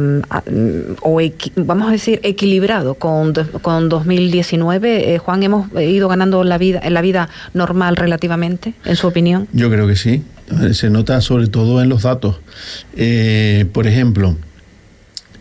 o 1.02 1.20
vamos 1.56 1.88
a 1.88 1.92
decir, 1.92 2.20
equilibrado 2.22 2.94
con, 2.94 3.34
con 3.60 3.88
2019. 3.88 5.18
Juan, 5.18 5.42
¿hemos 5.42 5.68
ido 5.80 6.08
ganando 6.08 6.44
la 6.44 6.56
vida, 6.56 6.80
en 6.82 6.94
la 6.94 7.02
vida 7.02 7.28
normal 7.52 7.96
relativamente, 7.96 8.74
en 8.84 8.96
su 8.96 9.06
opinión? 9.06 9.48
Yo 9.52 9.70
creo 9.70 9.86
que 9.86 9.96
sí. 9.96 10.24
Se 10.72 10.90
nota 10.90 11.20
sobre 11.20 11.46
todo 11.46 11.82
en 11.82 11.88
los 11.88 12.02
datos. 12.02 12.36
Eh, 12.96 13.66
por 13.72 13.86
ejemplo, 13.86 14.36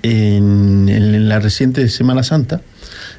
en, 0.04 1.28
la 1.28 1.40
reciente 1.40 1.88
Semana 1.90 2.24
Santa 2.24 2.62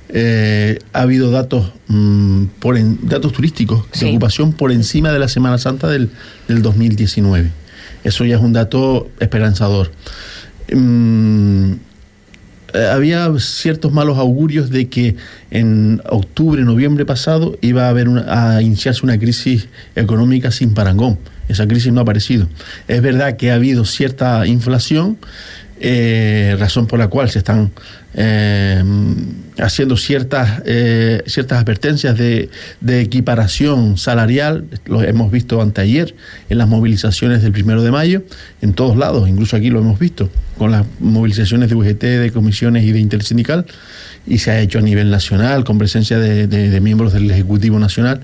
eh, 0.09 0.79
ha 0.93 1.03
habido 1.03 1.31
datos, 1.31 1.73
mm, 1.89 2.45
por 2.59 2.77
datos 3.07 3.33
turísticos 3.33 3.85
de 3.99 4.11
ocupación 4.11 4.53
por 4.53 4.73
encima 4.73 5.13
de 5.13 5.19
la 5.19 5.29
Semana 5.29 5.59
Santa 5.59 5.89
del, 5.89 6.11
del 6.49 6.63
2019. 6.63 7.51
Eso 8.05 8.25
ya 8.25 8.37
es 8.37 8.43
un 8.43 8.53
dato 8.53 9.11
esperanzador. 9.21 9.93
Mm, 10.73 11.73
eh, 12.73 12.87
había 12.93 13.29
ciertos 13.39 13.93
malos 13.93 14.19
augurios 14.19 14.71
de 14.71 14.89
que 14.89 15.17
en 15.51 16.01
octubre, 16.09 16.63
noviembre 16.63 17.05
pasado 17.05 17.59
iba 17.61 17.87
a, 17.87 17.89
haber 17.89 18.09
a 18.29 18.63
iniciarse 18.63 19.05
una 19.05 19.19
crisis 19.19 19.69
económica 19.97 20.51
sin 20.51 20.75
parangón. 20.75 21.19
Esa 21.51 21.67
crisis 21.67 21.93
no 21.93 22.01
ha 22.01 22.03
aparecido. 22.03 22.49
Es 22.87 23.03
verdad 23.03 23.37
que 23.37 23.51
ha 23.51 23.55
habido 23.55 23.85
cierta 23.85 24.47
inflación, 24.47 25.19
eh, 25.81 26.57
razón 26.61 26.87
por 26.87 26.99
la 26.99 27.09
cual 27.09 27.29
se 27.29 27.39
están 27.39 27.73
eh, 28.15 28.85
haciendo 29.59 29.97
ciertas, 29.97 30.63
eh, 30.65 31.23
ciertas 31.27 31.59
advertencias 31.59 32.17
de, 32.17 32.51
equiparación 33.01 33.97
salarial, 33.97 34.67
lo 34.87 35.03
hemos 35.03 35.33
visto 35.33 35.61
anteayer 35.61 36.15
en 36.51 36.59
las 36.59 36.69
movilizaciones 36.69 37.43
del 37.43 37.51
primero 37.51 37.83
de 37.83 37.91
mayo, 37.91 38.23
en 38.63 38.75
todos 38.75 38.97
lados, 38.97 39.29
incluso 39.29 39.57
aquí 39.57 39.71
lo 39.71 39.81
hemos 39.81 39.99
visto, 39.99 40.31
con 40.57 40.71
las 40.71 40.87
movilizaciones 41.01 41.69
de 41.69 41.75
UGT, 41.75 42.03
de 42.03 42.31
comisiones 42.33 42.85
y 42.85 42.93
de 42.93 43.01
intersindical, 43.01 43.67
y 44.25 44.39
se 44.39 44.53
ha 44.53 44.61
hecho 44.61 44.79
a 44.79 44.83
nivel 44.83 45.11
nacional, 45.11 45.65
con 45.65 45.79
presencia 45.79 46.19
de 46.19 46.81
miembros 46.81 47.13
del 47.13 47.29
Ejecutivo 47.29 47.79
Nacional. 47.81 48.21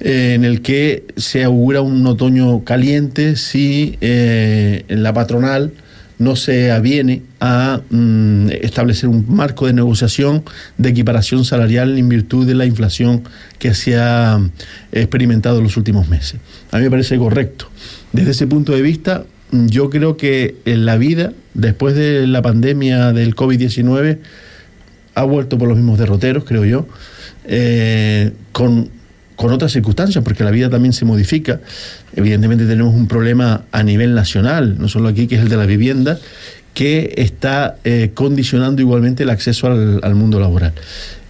En 0.00 0.44
el 0.44 0.62
que 0.62 1.04
se 1.16 1.44
augura 1.44 1.80
un 1.80 2.06
otoño 2.06 2.64
caliente 2.64 3.36
si 3.36 3.96
en 4.00 5.02
la 5.02 5.12
patronal 5.12 5.72
no 6.18 6.34
se 6.36 6.72
aviene 6.72 7.22
a 7.40 7.80
mm, 7.90 8.48
establecer 8.60 9.08
un 9.08 9.24
marco 9.28 9.66
de 9.66 9.72
negociación 9.72 10.42
de 10.76 10.90
equiparación 10.90 11.44
salarial 11.44 11.96
en 11.96 12.08
virtud 12.08 12.46
de 12.46 12.54
la 12.54 12.66
inflación 12.66 13.22
que 13.58 13.74
se 13.74 13.96
ha 13.96 14.40
experimentado 14.92 15.58
en 15.58 15.64
los 15.64 15.76
últimos 15.76 16.08
meses. 16.08 16.40
A 16.72 16.78
mí 16.78 16.84
me 16.84 16.90
parece 16.90 17.16
correcto. 17.18 17.70
Desde 18.12 18.32
ese 18.32 18.46
punto 18.46 18.72
de 18.72 18.82
vista, 18.82 19.24
yo 19.52 19.90
creo 19.90 20.16
que 20.16 20.56
en 20.64 20.84
la 20.86 20.96
vida, 20.98 21.32
después 21.54 21.94
de 21.94 22.26
la 22.26 22.42
pandemia 22.42 23.12
del 23.12 23.34
COVID-19, 23.36 24.18
ha 25.14 25.22
vuelto 25.22 25.56
por 25.56 25.68
los 25.68 25.76
mismos 25.76 25.98
derroteros, 25.98 26.44
creo 26.44 26.64
yo, 26.64 26.86
eh, 27.44 28.32
con 28.52 28.90
con 29.38 29.52
otras 29.52 29.70
circunstancias, 29.70 30.22
porque 30.24 30.42
la 30.42 30.50
vida 30.50 30.68
también 30.68 30.92
se 30.92 31.04
modifica. 31.04 31.60
Evidentemente 32.16 32.66
tenemos 32.66 32.92
un 32.92 33.06
problema 33.06 33.62
a 33.70 33.84
nivel 33.84 34.12
nacional, 34.12 34.76
no 34.80 34.88
solo 34.88 35.08
aquí, 35.08 35.28
que 35.28 35.36
es 35.36 35.42
el 35.42 35.48
de 35.48 35.56
la 35.56 35.64
vivienda, 35.64 36.18
que 36.74 37.14
está 37.18 37.76
eh, 37.84 38.10
condicionando 38.14 38.82
igualmente 38.82 39.22
el 39.22 39.30
acceso 39.30 39.68
al, 39.68 40.14
mundo 40.16 40.40
laboral. 40.40 40.72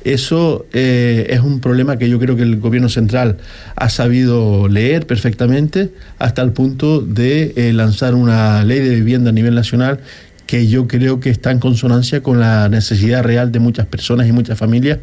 Eso 0.04 0.64
eh, 0.72 1.26
es 1.28 1.40
un 1.40 1.60
problema 1.60 1.98
que 1.98 2.08
yo 2.08 2.18
creo 2.18 2.34
que 2.34 2.44
el 2.44 2.58
gobierno 2.58 2.88
central 2.88 3.36
ha 3.76 3.90
sabido 3.90 4.68
leer 4.68 5.06
perfectamente 5.06 5.90
hasta 6.18 6.40
el 6.40 6.52
punto 6.52 7.02
de 7.02 7.52
eh, 7.56 7.74
lanzar 7.74 8.14
una 8.14 8.64
ley 8.64 8.78
de 8.78 8.94
vivienda 8.94 9.28
a 9.28 9.32
nivel 9.34 9.54
nacional 9.54 10.00
que 10.48 10.66
yo 10.66 10.88
creo 10.88 11.20
que 11.20 11.28
está 11.28 11.50
en 11.50 11.60
consonancia 11.60 12.22
con 12.22 12.40
la 12.40 12.70
necesidad 12.70 13.22
real 13.22 13.52
de 13.52 13.58
muchas 13.58 13.84
personas 13.84 14.26
y 14.28 14.32
muchas 14.32 14.58
familias 14.58 14.98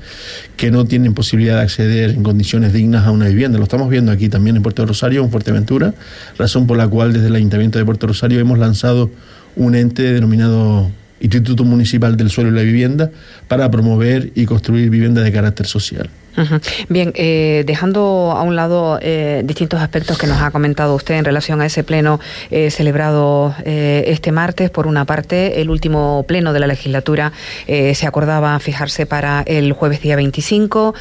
que 0.58 0.72
no 0.72 0.86
tienen 0.86 1.14
posibilidad 1.14 1.58
de 1.58 1.62
acceder 1.62 2.10
en 2.10 2.24
condiciones 2.24 2.74
dignas 2.74 3.06
a 3.06 3.12
una 3.12 3.28
vivienda. 3.28 3.60
Lo 3.60 3.66
estamos 3.66 3.88
viendo 3.92 4.12
aquí 4.12 4.28
también 4.28 4.56
en 4.56 4.64
Puerto 4.64 4.84
Rosario, 4.88 5.24
en 5.24 5.30
Fuerteventura, 5.30 5.94
razón 6.40 6.66
por 6.66 6.78
la 6.78 6.88
cual 6.88 7.14
desde 7.14 7.28
el 7.28 7.36
Ayuntamiento 7.36 7.78
de 7.78 7.86
Puerto 7.86 8.08
Rosario 8.08 8.40
hemos 8.40 8.58
lanzado 8.58 9.12
un 9.56 9.76
ente 9.76 10.14
denominado 10.14 10.90
Instituto 11.20 11.64
Municipal 11.64 12.18
del 12.18 12.32
Suelo 12.32 12.50
y 12.50 12.54
la 12.54 12.64
Vivienda 12.64 13.12
para 13.48 13.70
promover 13.70 14.32
y 14.34 14.48
construir 14.48 14.90
viviendas 14.90 15.26
de 15.26 15.32
carácter 15.32 15.68
social. 15.68 16.10
Bien, 16.90 17.12
eh, 17.16 17.64
dejando 17.66 18.34
a 18.36 18.44
un 18.44 18.56
lado 18.56 19.00
eh, 19.02 19.42
distintos 19.46 19.82
aspectos 19.82 20.18
que 20.18 20.28
nos 20.28 20.42
ha 20.42 20.52
comentado 20.52 20.96
usted 20.96 21.16
en 21.16 21.26
relación 21.26 21.62
a 21.62 21.66
ese 21.66 21.84
pleno 21.84 22.20
eh, 22.52 22.72
celebrado 22.72 23.56
este 23.66 24.32
martes, 24.32 24.70
por 24.70 24.88
una 24.88 25.06
parte, 25.06 25.62
el 25.62 25.70
último 25.70 26.26
pleno 26.28 26.54
de 26.54 26.60
la 26.60 26.68
legislatura 26.68 27.32
se 27.68 28.08
acordaba 28.08 28.58
fijarse 28.60 29.06
para 29.06 29.44
el 29.46 29.74
jueves 29.74 30.02
día 30.02 30.16
25. 30.16 30.94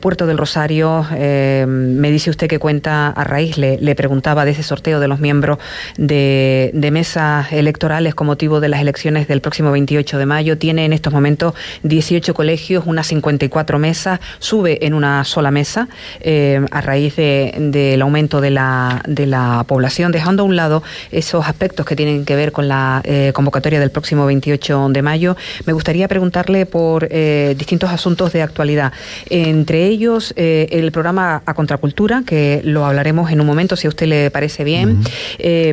Puerto 0.00 0.26
del 0.26 0.38
Rosario, 0.38 1.06
me 1.10 2.10
dice 2.10 2.30
usted 2.30 2.48
que 2.48 2.58
cuenta 2.58 3.08
a 3.08 3.24
raíz, 3.24 3.56
le, 3.56 3.94
preguntaba 3.94 4.44
de 4.44 4.52
ese 4.52 4.62
sorteo 4.62 5.00
de 5.00 5.08
los 5.08 5.20
miembros 5.20 5.58
de, 5.96 6.70
de 6.74 6.90
mesas 6.90 7.52
electorales 7.52 8.14
con 8.14 8.26
motivo 8.26 8.60
de 8.60 8.68
las 8.68 8.80
elecciones 8.80 9.28
del 9.28 9.40
próximo 9.40 9.70
28 9.72 10.18
de 10.18 10.26
mayo. 10.26 10.58
Tiene 10.58 10.84
en 10.84 10.92
estos 10.92 11.12
momentos 11.12 11.54
18 11.82 12.34
colegios, 12.34 12.84
unas 12.86 13.06
54 13.06 13.78
mesas, 13.78 14.20
sube 14.38 14.65
en 14.66 14.94
una 14.94 15.24
sola 15.24 15.50
mesa 15.50 15.88
eh, 16.20 16.64
a 16.70 16.80
raíz 16.80 17.16
del 17.16 18.02
aumento 18.02 18.40
de 18.40 18.50
la, 18.50 19.02
de 19.06 19.26
la 19.26 19.64
población, 19.66 20.12
dejando 20.12 20.42
a 20.42 20.46
un 20.46 20.56
lado 20.56 20.82
esos 21.10 21.46
aspectos 21.46 21.86
que 21.86 21.96
tienen 21.96 22.24
que 22.24 22.36
ver 22.36 22.52
con 22.52 22.68
la 22.68 23.00
eh, 23.04 23.32
convocatoria 23.34 23.80
del 23.80 23.90
próximo 23.90 24.26
28 24.26 24.88
de 24.90 25.02
mayo. 25.02 25.36
Me 25.64 25.72
gustaría 25.72 26.08
preguntarle 26.08 26.66
por 26.66 27.08
eh, 27.10 27.54
distintos 27.58 27.90
asuntos 27.90 28.32
de 28.32 28.42
actualidad, 28.42 28.92
entre 29.30 29.86
ellos 29.86 30.34
el 30.36 30.92
programa 30.92 31.42
A 31.46 31.54
Contracultura, 31.54 32.22
que 32.26 32.60
lo 32.64 32.84
hablaremos 32.84 33.30
en 33.30 33.40
un 33.40 33.46
momento 33.46 33.76
si 33.76 33.86
a 33.86 33.90
usted 33.90 34.06
le 34.06 34.30
parece 34.30 34.64
bien, 34.64 35.02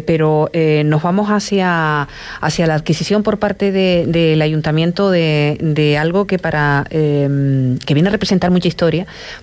pero 0.06 0.50
nos 0.86 1.02
vamos 1.02 1.30
hacia, 1.30 2.08
hacia 2.42 2.68
la 2.68 2.76
adquisición 2.76 3.24
por 3.24 3.40
parte 3.40 3.72
del 3.72 4.42
ayuntamiento 4.42 5.10
de, 5.10 5.58
de, 5.60 5.98
algo 5.98 6.26
que 6.26 6.40
para 6.40 6.86
que 6.90 7.94
viene 7.94 8.10
a 8.10 8.12
representar 8.12 8.52
mucha 8.52 8.68
historia 8.68 8.83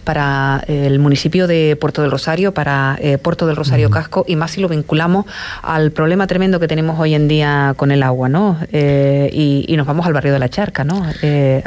para 0.05 0.63
eh, 0.67 0.87
el 0.87 0.99
municipio 0.99 1.47
de 1.47 1.77
Puerto 1.81 2.03
del 2.03 2.11
Rosario, 2.11 2.53
para 2.53 2.99
eh, 3.01 3.19
Puerto 3.19 3.47
del 3.47 3.57
Rosario 3.57 3.91
Casco, 3.91 4.25
y 4.29 4.37
más 4.37 4.53
si 4.53 4.61
lo 4.61 4.69
vinculamos 4.69 5.27
al 5.63 5.93
problema 5.93 6.27
tremendo 6.27 6.61
que 6.61 6.69
tenemos 6.69 6.99
hoy 6.99 7.15
en 7.15 7.29
día 7.29 7.75
con 7.77 7.91
el 7.91 8.03
agua, 8.03 8.29
¿no? 8.29 8.59
Eh, 8.73 9.31
y, 9.33 9.77
nos 9.81 9.87
vamos 9.87 10.05
al 10.07 10.13
barrio 10.13 10.35
de 10.35 10.39
la 10.39 10.51
Charca, 10.51 10.85
¿no? 10.85 11.07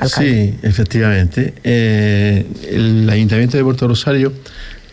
Sí, 0.06 0.56
efectivamente. 0.62 1.56
el 1.64 3.10
Ayuntamiento 3.10 3.58
de 3.58 3.64
Puerto 3.64 3.88
Rosario 3.88 4.32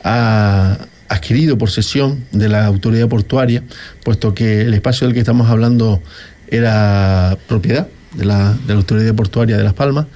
ha 0.03 0.79
adquirido 1.09 1.59
por 1.59 1.71
sesión 1.71 2.25
de 2.33 2.49
la 2.49 2.65
autoridad 2.65 3.09
portuaria, 3.09 3.63
puesto 4.05 4.33
que 4.33 4.63
el 4.63 4.73
espacio 4.73 5.07
del 5.07 5.13
que 5.13 5.21
estamos 5.21 5.51
hablando 5.51 6.01
era 6.49 7.37
propiedad 7.47 7.89
de 8.15 8.25
la, 8.25 8.53
de 8.53 8.75
la 8.75 8.81
Autoridad 8.81 9.15
Portuaria 9.15 9.57
de 9.57 9.65
Las 9.65 9.75
Palmas, 9.75 10.07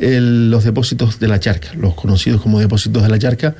los 0.00 0.64
depósitos 0.64 1.18
de 1.20 1.28
la 1.28 1.40
charca, 1.40 1.68
los 1.74 1.94
conocidos 1.94 2.40
como 2.40 2.60
depósitos 2.60 3.02
de 3.02 3.08
la 3.08 3.18
charca, 3.18 3.54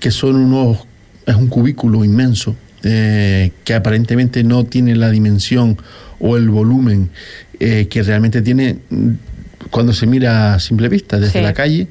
que 0.00 0.10
son 0.10 0.36
unos, 0.36 0.78
es 1.26 1.34
un 1.34 1.48
cubículo 1.48 2.04
inmenso 2.04 2.56
eh, 2.82 3.52
que 3.64 3.74
aparentemente 3.74 4.42
no 4.44 4.64
tiene 4.64 4.96
la 4.96 5.10
dimensión 5.10 5.78
o 6.18 6.36
el 6.36 6.48
volumen 6.48 7.10
eh, 7.60 7.86
que 7.88 8.02
realmente 8.02 8.42
tiene 8.42 8.78
cuando 9.70 9.92
se 9.92 10.06
mira 10.06 10.54
a 10.54 10.60
simple 10.60 10.88
vista 10.88 11.18
desde 11.18 11.42
la 11.42 11.54
calle, 11.54 11.86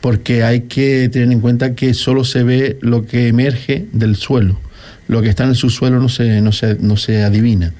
porque 0.00 0.44
hay 0.44 0.62
que 0.62 1.08
tener 1.08 1.32
en 1.32 1.40
cuenta 1.40 1.74
que 1.74 1.94
solo 1.94 2.24
se 2.24 2.42
ve 2.42 2.78
lo 2.80 3.06
que 3.06 3.28
emerge 3.28 3.86
del 3.92 4.16
suelo 4.16 4.60
lo 5.08 5.22
que 5.22 5.28
está 5.28 5.44
en 5.44 5.50
el 5.50 5.56
subsuelo 5.56 6.00
no 6.00 6.08
se, 6.08 6.40
no 6.40 6.52
se, 6.52 6.76
no 6.80 6.96
se 6.96 7.22
adivina. 7.22 7.72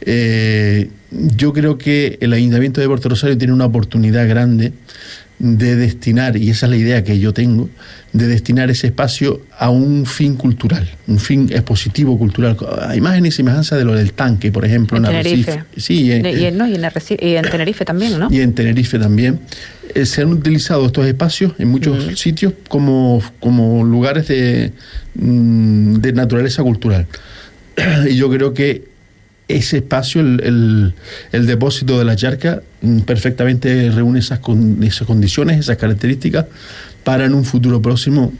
Eh, 0.00 0.90
yo 1.10 1.52
creo 1.52 1.76
que 1.78 2.18
el 2.20 2.32
Ayuntamiento 2.32 2.80
de 2.80 2.86
Puerto 2.86 3.08
Rosario 3.08 3.36
tiene 3.36 3.52
una 3.52 3.66
oportunidad 3.66 4.26
grande 4.28 4.72
de 5.42 5.74
destinar, 5.74 6.36
y 6.36 6.50
esa 6.50 6.66
es 6.66 6.70
la 6.70 6.76
idea 6.76 7.02
que 7.02 7.18
yo 7.18 7.34
tengo, 7.34 7.68
de 8.12 8.28
destinar 8.28 8.70
ese 8.70 8.86
espacio 8.86 9.42
a 9.58 9.70
un 9.70 10.06
fin 10.06 10.36
cultural, 10.36 10.88
un 11.08 11.18
fin 11.18 11.48
expositivo 11.50 12.16
cultural, 12.16 12.56
a 12.80 12.94
imágenes 12.94 13.34
y 13.34 13.36
semejanza 13.38 13.76
de 13.76 13.84
lo 13.84 13.92
del 13.92 14.12
tanque, 14.12 14.52
por 14.52 14.64
ejemplo, 14.64 14.98
en, 14.98 15.02
Tenerife. 15.02 15.64
Sí, 15.76 16.04
y, 16.04 16.12
en, 16.12 16.22
Tenerife 16.22 17.84
también, 17.84 18.20
¿no? 18.20 18.28
Y 18.30 18.40
en 18.40 18.52
Tenerife 18.54 19.00
también. 19.00 19.40
Eh, 19.96 20.06
se 20.06 20.22
han 20.22 20.28
utilizado 20.28 20.86
estos 20.86 21.06
espacios 21.06 21.54
en 21.58 21.68
muchos 21.68 22.20
sitios 22.20 22.52
como, 22.68 23.20
como 23.40 23.82
lugares 23.82 24.28
de, 24.28 24.70
mm, 25.16 25.94
de 25.94 26.12
naturaleza 26.12 26.62
cultural. 26.62 27.08
y 28.08 28.14
yo 28.14 28.30
creo 28.30 28.54
que 28.54 28.91
ese 29.56 29.78
espacio, 29.78 30.20
el, 30.20 30.94
depósito 31.32 31.98
de 31.98 32.04
la 32.04 32.16
charca, 32.16 32.62
mm, 32.80 33.00
perfectamente 33.00 33.90
reúne 33.90 34.20
esas, 34.20 34.40
esas 34.82 35.06
condiciones, 35.06 35.60
esas 35.60 35.76
características, 35.76 36.46
para 37.04 37.24
en 37.24 37.34
un 37.34 37.44
futuro 37.44 37.82
próximo 37.82 38.32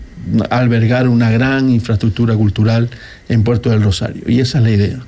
albergar 0.51 1.09
una 1.09 1.31
gran 1.31 1.69
infraestructura 1.69 2.35
cultural 2.37 2.89
en 3.29 3.43
Puerto 3.43 3.71
del 3.71 3.83
Rosario. 3.83 4.23
Y 4.27 4.41
esa 4.41 4.59
es 4.59 4.65
la 4.65 4.71
idea. 4.71 5.01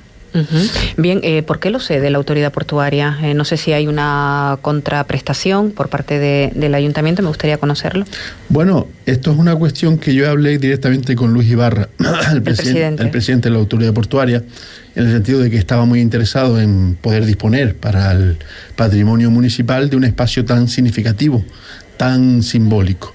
Bien, 0.97 1.19
eh, 1.23 1.43
¿por 1.43 1.59
qué 1.59 1.69
lo 1.69 1.79
sé 1.79 1.99
de 1.99 2.09
la 2.09 2.17
autoridad 2.17 2.51
portuaria? 2.51 3.17
Eh, 3.21 3.33
no 3.33 3.45
sé 3.45 3.57
si 3.57 3.73
hay 3.73 3.87
una 3.87 4.57
contraprestación 4.61 5.71
por 5.71 5.89
parte 5.89 6.19
del 6.19 6.75
ayuntamiento, 6.75 7.21
me 7.21 7.29
gustaría 7.29 7.57
conocerlo. 7.57 8.05
Bueno, 8.49 8.87
esto 9.05 9.31
es 9.31 9.37
una 9.37 9.55
cuestión 9.55 9.97
que 9.97 10.13
yo 10.13 10.29
hablé 10.29 10.57
directamente 10.57 11.15
con 11.15 11.33
Luis 11.33 11.49
Ibarra, 11.49 11.89
el, 12.31 12.41
presidente. 12.41 13.03
el 13.03 13.09
presidente 13.09 13.49
de 13.49 13.53
la 13.53 13.59
autoridad 13.59 13.93
portuaria, 13.93 14.43
en 14.95 15.05
el 15.05 15.11
sentido 15.11 15.39
de 15.39 15.49
que 15.49 15.57
estaba 15.57 15.85
muy 15.85 16.01
interesado 16.01 16.59
en 16.59 16.97
poder 16.99 17.25
disponer 17.25 17.75
para 17.75 18.11
el 18.11 18.37
patrimonio 18.75 19.31
municipal 19.31 19.89
de 19.89 19.97
un 19.97 20.03
espacio 20.03 20.45
tan 20.45 20.67
significativo, 20.67 21.43
tan 21.97 22.43
simbólico 22.43 23.14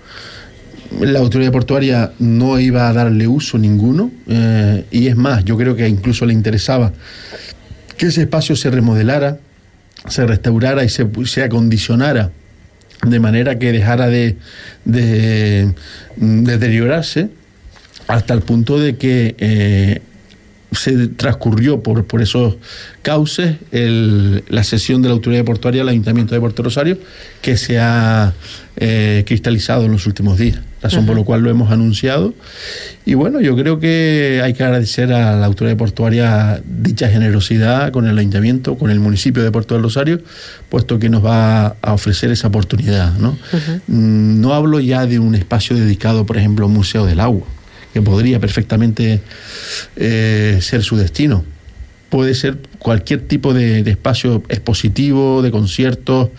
la 0.98 1.18
autoridad 1.20 1.52
portuaria 1.52 2.12
no 2.18 2.58
iba 2.58 2.88
a 2.88 2.92
darle 2.92 3.26
uso 3.26 3.58
ninguno 3.58 4.10
eh, 4.26 4.84
y 4.90 5.06
es 5.06 5.16
más, 5.16 5.44
yo 5.44 5.56
creo 5.56 5.76
que 5.76 5.88
incluso 5.88 6.26
le 6.26 6.32
interesaba 6.32 6.92
que 7.96 8.06
ese 8.06 8.22
espacio 8.22 8.56
se 8.56 8.70
remodelara, 8.70 9.38
se 10.08 10.26
restaurara 10.26 10.84
y 10.84 10.88
se, 10.88 11.42
acondicionara 11.42 12.30
de 13.06 13.20
manera 13.20 13.58
que 13.58 13.72
dejara 13.72 14.08
de, 14.08 14.36
de, 14.84 15.72
deteriorarse 16.16 17.28
hasta 18.06 18.34
el 18.34 18.40
punto 18.40 18.78
de 18.78 18.96
que 18.96 19.34
eh, 19.38 20.00
se 20.72 21.08
transcurrió 21.08 21.82
por, 21.82 22.04
por 22.06 22.22
esos 22.22 22.56
cauces 23.02 23.56
la 23.70 24.64
sesión 24.64 25.02
de 25.02 25.08
la 25.08 25.14
autoridad 25.14 25.44
portuaria 25.44 25.82
al 25.82 25.88
Ayuntamiento 25.88 26.34
de 26.34 26.40
Puerto 26.40 26.62
Rosario 26.62 26.98
que 27.42 27.56
se 27.56 27.78
ha 27.78 28.34
eh, 28.76 29.24
cristalizado 29.26 29.84
en 29.84 29.92
los 29.92 30.06
últimos 30.06 30.38
días, 30.38 30.60
razón 30.82 31.06
por 31.06 31.16
la 31.16 31.24
cual 31.24 31.42
lo 31.42 31.50
hemos 31.50 31.70
anunciado. 31.70 32.34
Y 33.04 33.14
bueno, 33.14 33.40
yo 33.40 33.56
creo 33.56 33.80
que 33.80 34.40
hay 34.42 34.54
que 34.54 34.62
agradecer 34.62 35.12
a 35.12 35.36
la 35.36 35.46
autoridad 35.46 35.76
portuaria 35.76 36.62
dicha 36.64 37.08
generosidad 37.08 37.90
con 37.92 38.06
el 38.06 38.18
Ayuntamiento, 38.18 38.76
con 38.76 38.90
el 38.90 39.00
municipio 39.00 39.42
de 39.42 39.50
Puerto 39.50 39.74
del 39.74 39.82
Rosario, 39.82 40.20
puesto 40.68 40.98
que 40.98 41.08
nos 41.08 41.24
va 41.24 41.76
a 41.82 41.92
ofrecer 41.92 42.30
esa 42.30 42.48
oportunidad. 42.48 43.14
¿no? 43.18 43.38
Mm, 43.86 44.40
no 44.40 44.54
hablo 44.54 44.80
ya 44.80 45.06
de 45.06 45.18
un 45.18 45.34
espacio 45.34 45.76
dedicado, 45.76 46.24
por 46.26 46.36
ejemplo, 46.36 46.64
a 46.64 46.68
un 46.68 46.74
museo 46.74 47.04
del 47.06 47.20
agua 47.20 47.46
que 47.92 48.02
podría 48.02 48.38
perfectamente 48.38 49.20
eh, 49.96 50.58
ser 50.60 50.82
su 50.82 50.96
destino. 50.96 51.44
Puede 52.08 52.34
ser 52.34 52.58
cualquier 52.80 53.20
tipo 53.20 53.52
de, 53.54 53.80
espacio 53.80 54.42
expositivo, 54.48 55.42
de 55.42 55.50
conciertos, 55.50 56.30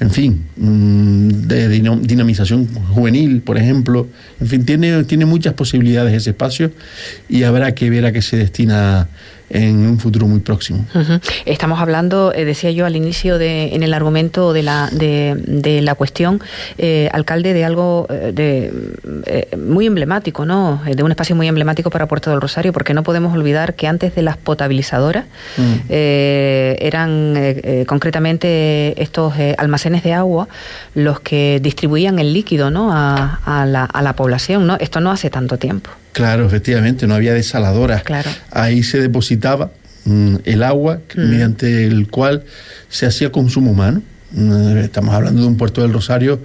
en 0.00 0.10
fin, 0.10 0.44
mm, 0.56 1.28
de 1.46 1.68
dinamización 1.68 2.66
juvenil, 2.66 3.40
por 3.40 3.56
ejemplo. 3.56 4.08
En 4.40 4.48
fin, 4.48 4.66
tiene, 4.66 5.04
tiene 5.04 5.24
muchas 5.26 5.54
posibilidades 5.54 6.12
ese 6.12 6.30
espacio 6.30 6.72
y 7.28 7.44
habrá 7.44 7.74
que 7.74 7.88
ver 7.88 8.04
a 8.04 8.12
qué 8.12 8.20
se 8.20 8.36
destina 8.36 9.08
en 9.50 9.86
un 9.86 9.98
futuro 9.98 10.26
muy 10.26 10.40
próximo. 10.40 10.84
Estamos 11.44 11.80
hablando, 11.80 12.32
eh, 12.34 12.44
decía 12.44 12.70
yo 12.70 12.86
al 12.86 12.96
inicio 12.96 13.38
de, 13.38 13.74
en 13.74 13.82
el 13.82 13.94
argumento 13.94 14.52
de 14.52 14.62
la, 14.62 14.88
de, 14.90 15.80
la 15.82 15.94
cuestión, 15.94 16.40
eh, 16.78 17.08
alcalde, 17.12 17.52
de 17.54 17.64
algo 17.64 18.06
eh, 18.10 18.32
de, 18.34 19.56
muy 19.56 19.86
emblemático, 19.86 20.44
¿no? 20.44 20.82
De 20.84 21.02
un 21.02 21.10
espacio 21.10 21.36
muy 21.36 21.48
emblemático 21.48 21.90
para 21.90 22.06
Puerto 22.06 22.30
del 22.30 22.40
Rosario, 22.40 22.72
porque 22.72 22.94
no 22.94 23.02
podemos 23.02 23.34
olvidar 23.34 23.74
que 23.74 23.86
antes 23.86 24.14
de 24.14 24.22
las 24.22 24.36
potabilizadoras 24.36 25.26
mm. 25.56 25.74
eran 25.88 27.34
concretamente 27.86 29.00
estos 29.02 29.34
almacenes 29.58 30.02
de 30.02 30.12
agua 30.12 30.48
los 30.94 31.20
que 31.20 31.60
distribuían 31.62 32.18
el 32.18 32.32
líquido, 32.32 32.70
¿no? 32.70 32.92
A, 32.92 33.40
a, 33.44 33.66
la, 33.66 33.84
a 33.84 34.02
la 34.02 34.14
población, 34.14 34.66
¿no? 34.66 34.76
Esto 34.80 35.00
no 35.00 35.10
hace 35.10 35.30
tanto 35.30 35.58
tiempo. 35.58 35.90
Claro, 36.16 36.46
efectivamente, 36.46 37.06
no 37.06 37.14
había 37.14 37.34
desaladoras. 37.34 38.02
Ahí 38.50 38.82
se 38.82 38.98
depositaba 38.98 39.70
mm, 40.06 40.36
el 40.44 40.62
agua 40.62 41.02
mm. 41.14 41.20
mediante 41.20 41.84
el 41.84 42.08
cual 42.08 42.44
se 42.88 43.04
hacía 43.04 43.30
consumo 43.30 43.72
humano. 43.72 44.02
Mm, 44.32 44.78
estamos 44.78 45.14
hablando 45.14 45.42
de 45.42 45.46
un 45.46 45.58
puerto 45.58 45.82
del 45.82 45.92
Rosario 45.92 46.40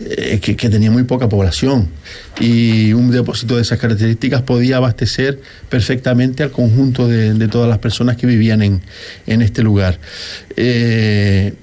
eh, 0.00 0.38
que, 0.38 0.68
tenía 0.68 0.90
muy 0.90 1.04
poca 1.04 1.30
población 1.30 1.88
y 2.38 2.92
un 2.92 3.10
depósito 3.10 3.56
de 3.56 3.62
esas 3.62 3.78
características 3.78 4.42
podía 4.42 4.76
abastecer 4.76 5.40
perfectamente 5.70 6.42
al 6.42 6.50
conjunto 6.50 7.08
de, 7.08 7.48
todas 7.48 7.70
las 7.70 7.78
personas 7.78 8.18
que 8.18 8.26
vivían 8.26 8.60
en, 8.60 8.82
este 9.26 9.62
lugar. 9.62 9.98
Eh, 10.58 11.54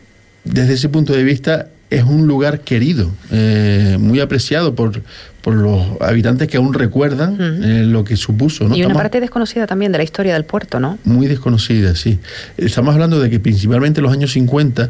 desde 0.44 0.74
ese 0.74 0.90
punto 0.90 1.14
de 1.14 1.24
vista 1.24 1.68
es 1.94 2.04
un 2.04 2.28
lugar 2.28 2.62
querido, 2.62 3.12
eh, 3.32 3.98
muy 4.00 4.20
apreciado 4.20 4.74
por, 4.74 5.02
por 5.44 5.54
los 5.54 5.84
habitantes 6.00 6.48
que 6.48 6.58
aún 6.58 6.74
recuerdan 6.74 7.38
eh, 7.40 7.84
lo 7.84 8.04
que 8.04 8.16
supuso. 8.16 8.68
¿no? 8.68 8.76
Y 8.76 8.84
una 8.84 8.96
parte 8.96 9.20
desconocida 9.20 9.68
también 9.68 9.92
de 9.92 9.98
la 9.98 10.04
historia 10.04 10.34
del 10.34 10.46
puerto, 10.46 10.80
¿no? 10.80 10.98
Muy 11.04 11.28
desconocida, 11.28 11.96
sí. 11.96 12.18
Estamos 12.58 12.94
hablando 12.94 13.20
de 13.20 13.30
que 13.30 13.40
principalmente 13.40 14.00
en 14.00 14.06
los 14.06 14.14
años 14.14 14.32
50 14.32 14.90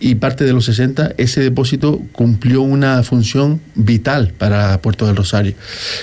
y 0.00 0.16
parte 0.16 0.44
de 0.44 0.52
los 0.52 0.64
60 0.64 1.12
ese 1.16 1.40
depósito 1.40 2.02
cumplió 2.10 2.62
una 2.62 3.04
función 3.04 3.60
vital 3.76 4.34
para 4.36 4.82
Puerto 4.82 5.06
del 5.06 5.14
Rosario. 5.14 5.54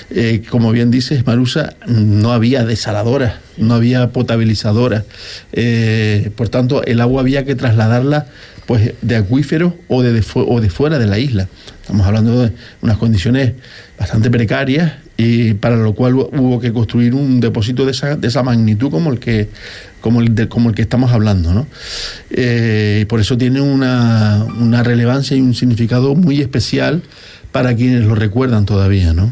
Eh, 0.09 0.43
como 0.49 0.71
bien 0.71 0.89
dices, 0.89 1.25
Marusa, 1.27 1.75
no 1.85 2.31
había 2.31 2.63
desaladoras, 2.63 3.35
no 3.57 3.75
había 3.75 4.11
potabilizadoras. 4.11 5.03
Eh, 5.51 6.31
por 6.37 6.47
tanto, 6.47 6.83
el 6.85 7.01
agua 7.01 7.21
había 7.21 7.43
que 7.43 7.55
trasladarla 7.55 8.27
pues 8.69 8.93
de 9.01 9.15
acuíferos 9.15 9.73
o 9.87 10.03
de, 10.03 10.23
o 10.35 10.61
de 10.61 10.69
fuera 10.69 10.99
de 10.99 11.07
la 11.07 11.17
isla. 11.17 11.47
Estamos 11.81 12.05
hablando 12.05 12.43
de 12.43 12.51
unas 12.83 12.97
condiciones 12.97 13.53
bastante 13.97 14.29
precarias 14.29 14.93
y 15.17 15.55
para 15.55 15.75
lo 15.75 15.95
cual 15.95 16.13
hubo 16.13 16.59
que 16.59 16.71
construir 16.71 17.15
un 17.15 17.39
depósito 17.39 17.83
de 17.83 17.93
esa, 17.93 18.15
de 18.15 18.27
esa 18.27 18.43
magnitud 18.43 18.91
como 18.91 19.11
el 19.11 19.17
que 19.17 19.49
como 20.01 20.21
el, 20.21 20.47
como 20.49 20.69
el 20.69 20.75
que 20.75 20.83
estamos 20.83 21.11
hablando. 21.11 21.51
¿no? 21.51 21.65
Eh, 22.29 23.07
por 23.09 23.19
eso 23.19 23.39
tiene 23.39 23.59
una, 23.59 24.45
una 24.59 24.83
relevancia 24.83 25.35
y 25.35 25.41
un 25.41 25.55
significado 25.55 26.13
muy 26.13 26.39
especial 26.39 27.01
para 27.51 27.75
quienes 27.75 28.05
lo 28.05 28.13
recuerdan 28.13 28.65
todavía, 28.65 29.13
¿no? 29.13 29.31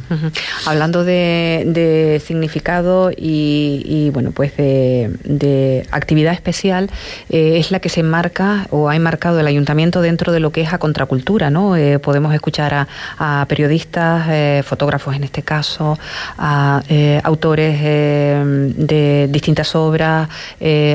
Hablando 0.66 1.04
de, 1.04 2.22
significado 2.26 3.12
y, 3.16 4.10
bueno, 4.12 4.32
pues 4.32 4.58
de, 4.58 5.88
actividad 5.92 6.34
especial, 6.34 6.90
eh, 7.30 7.58
es 7.58 7.72
la 7.72 7.80
que 7.80 7.90
se 7.90 8.00
enmarca 8.00 8.68
o 8.72 8.90
ha 8.90 8.96
enmarcado 8.96 9.40
el 9.40 9.46
ayuntamiento 9.46 10.02
dentro 10.02 10.32
de 10.32 10.40
lo 10.40 10.52
que 10.52 10.62
es 10.62 10.74
a 10.74 10.80
contracultura, 10.80 11.52
¿no? 11.52 11.76
Eh, 11.76 12.00
podemos 12.00 12.34
escuchar 12.34 12.88
a, 13.20 13.46
periodistas, 13.48 14.28
eh, 14.30 14.64
fotógrafos 14.66 15.16
en 15.16 15.24
este 15.24 15.44
caso, 15.44 15.98
a 16.38 16.82
autores 17.24 17.82
de 17.82 19.28
distintas 19.30 19.76
obras, 19.76 20.30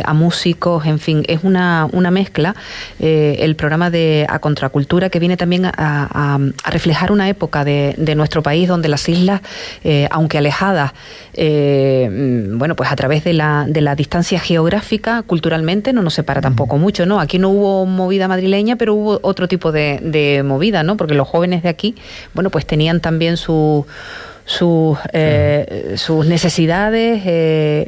a 0.05 0.15
músicos, 0.15 0.87
en 0.87 0.99
fin, 0.99 1.25
es 1.29 1.41
una, 1.45 1.89
una 1.93 2.11
mezcla 2.11 2.55
el 2.99 3.57
programa 3.57 3.91
de 3.91 4.27
a 4.29 4.39
contracultura 4.39 5.11
que 5.11 5.19
viene 5.19 5.37
también 5.37 5.67
a 5.67 6.39
reflejar 6.65 7.12
una 7.12 7.29
época 7.29 7.64
de, 7.64 7.94
nuestro 8.16 8.42
país 8.42 8.68
donde 8.68 8.88
las 8.88 9.09
islas, 9.09 9.40
eh, 9.85 10.09
aunque 10.11 10.38
alejadas, 10.38 10.92
eh, 11.35 12.09
mm, 12.11 12.59
bueno, 12.59 12.77
pues 12.77 12.90
a 12.90 12.96
través 12.96 13.25
de 13.25 13.33
la, 13.33 13.66
de 13.68 13.81
la 13.81 13.94
distancia 13.94 14.40
geográfica, 14.40 15.22
culturalmente, 15.22 15.92
no 15.92 16.03
nos 16.03 16.14
separa 16.14 16.40
tampoco 16.40 16.79
mucho, 16.79 17.07
¿no? 17.07 17.20
Aquí 17.20 17.38
no 17.38 17.51
hubo 17.51 17.87
movida 17.87 18.29
madrileña, 18.29 18.77
pero 18.77 18.94
hubo 18.94 19.20
otro 19.22 19.48
tipo 19.48 19.72
de, 19.72 20.42
movida, 20.44 20.83
¿no? 20.83 20.96
Porque 20.96 21.14
los 21.14 21.29
jóvenes 21.29 21.62
de 21.62 21.68
aquí, 21.68 21.94
bueno, 22.35 22.51
pues 22.51 22.66
tenían 22.66 23.01
también 23.01 23.37
su 23.37 23.87
sus, 24.44 24.98
eh, 25.12 25.94
sus 25.96 26.27
necesidades, 26.27 27.22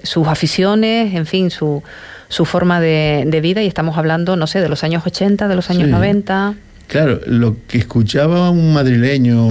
sus 0.05 0.29
aficiones, 0.29 1.13
en 1.15 1.27
fin, 1.27 1.51
su, 1.51 1.83
su 2.29 2.45
forma 2.45 2.81
de, 2.81 3.41
vida 3.43 3.63
y 3.63 3.67
estamos 3.67 3.97
hablando, 3.97 4.37
no 4.37 4.47
sé, 4.47 4.61
de 4.61 4.69
los 4.69 4.83
años 4.85 5.07
80, 5.07 5.49
de 5.49 5.55
los 5.55 5.71
años 5.71 5.89
90. 5.89 6.55
Claro, 6.87 7.21
lo 7.27 7.57
que 7.67 7.79
escuchaba 7.79 8.51
un 8.51 8.73
madrileño 8.73 9.49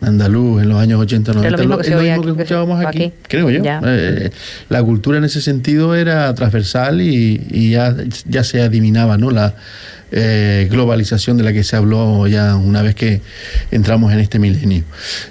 andaluz 0.00 0.62
en 0.62 0.68
los 0.68 0.78
años 0.78 1.00
80, 1.00 1.32
90, 1.32 1.46
es 1.48 1.52
lo 1.52 1.58
mismo 2.02 2.22
que, 2.22 2.30
escuchábamos 2.30 2.84
aquí, 2.84 3.12
creo 3.28 3.50
yo. 3.50 3.62
Eh, 3.64 4.30
la 4.68 4.82
cultura 4.82 5.18
en 5.18 5.24
ese 5.24 5.40
sentido 5.40 5.94
era 5.94 6.34
transversal 6.34 7.00
y, 7.00 7.70
ya, 7.70 7.94
ya 8.26 8.44
se 8.44 8.62
adivinaba 8.62 9.18
¿no? 9.18 9.30
la 9.30 9.54
eh, 10.12 10.66
globalización 10.70 11.36
de 11.36 11.44
la 11.44 11.52
que 11.52 11.62
se 11.62 11.76
habló 11.76 12.26
ya 12.26 12.56
una 12.56 12.82
vez 12.82 12.94
que 12.94 13.20
entramos 13.70 14.12
en 14.12 14.20
este 14.20 14.38
milenio. 14.38 14.82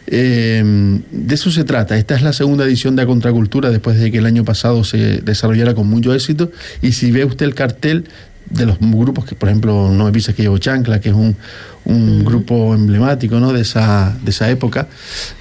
Eh, 0.07 0.63
de 1.11 1.35
eso 1.35 1.51
se 1.51 1.63
trata. 1.63 1.97
Esta 1.97 2.15
es 2.15 2.21
la 2.21 2.33
segunda 2.33 2.63
edición 2.63 2.95
de 2.95 3.05
Contracultura 3.05 3.71
después 3.71 3.99
de 3.99 4.11
que 4.11 4.19
el 4.19 4.25
año 4.25 4.45
pasado 4.45 4.83
se 4.83 5.21
desarrollara 5.21 5.73
con 5.73 5.87
mucho 5.87 6.13
éxito. 6.13 6.51
Y 6.81 6.93
si 6.93 7.11
ve 7.11 7.25
usted 7.25 7.45
el 7.45 7.55
cartel, 7.55 8.05
de 8.49 8.65
los 8.65 8.79
grupos 8.79 9.25
que, 9.25 9.35
por 9.35 9.49
ejemplo, 9.49 9.89
No 9.91 10.05
me 10.05 10.11
pises 10.11 10.35
que 10.35 10.41
llevo 10.41 10.57
chancla, 10.57 10.99
que 10.99 11.09
es 11.09 11.15
un, 11.15 11.35
un 11.85 12.23
grupo 12.25 12.73
emblemático 12.73 13.39
¿no? 13.39 13.53
de, 13.53 13.61
esa, 13.61 14.15
de 14.23 14.31
esa 14.31 14.49
época, 14.49 14.87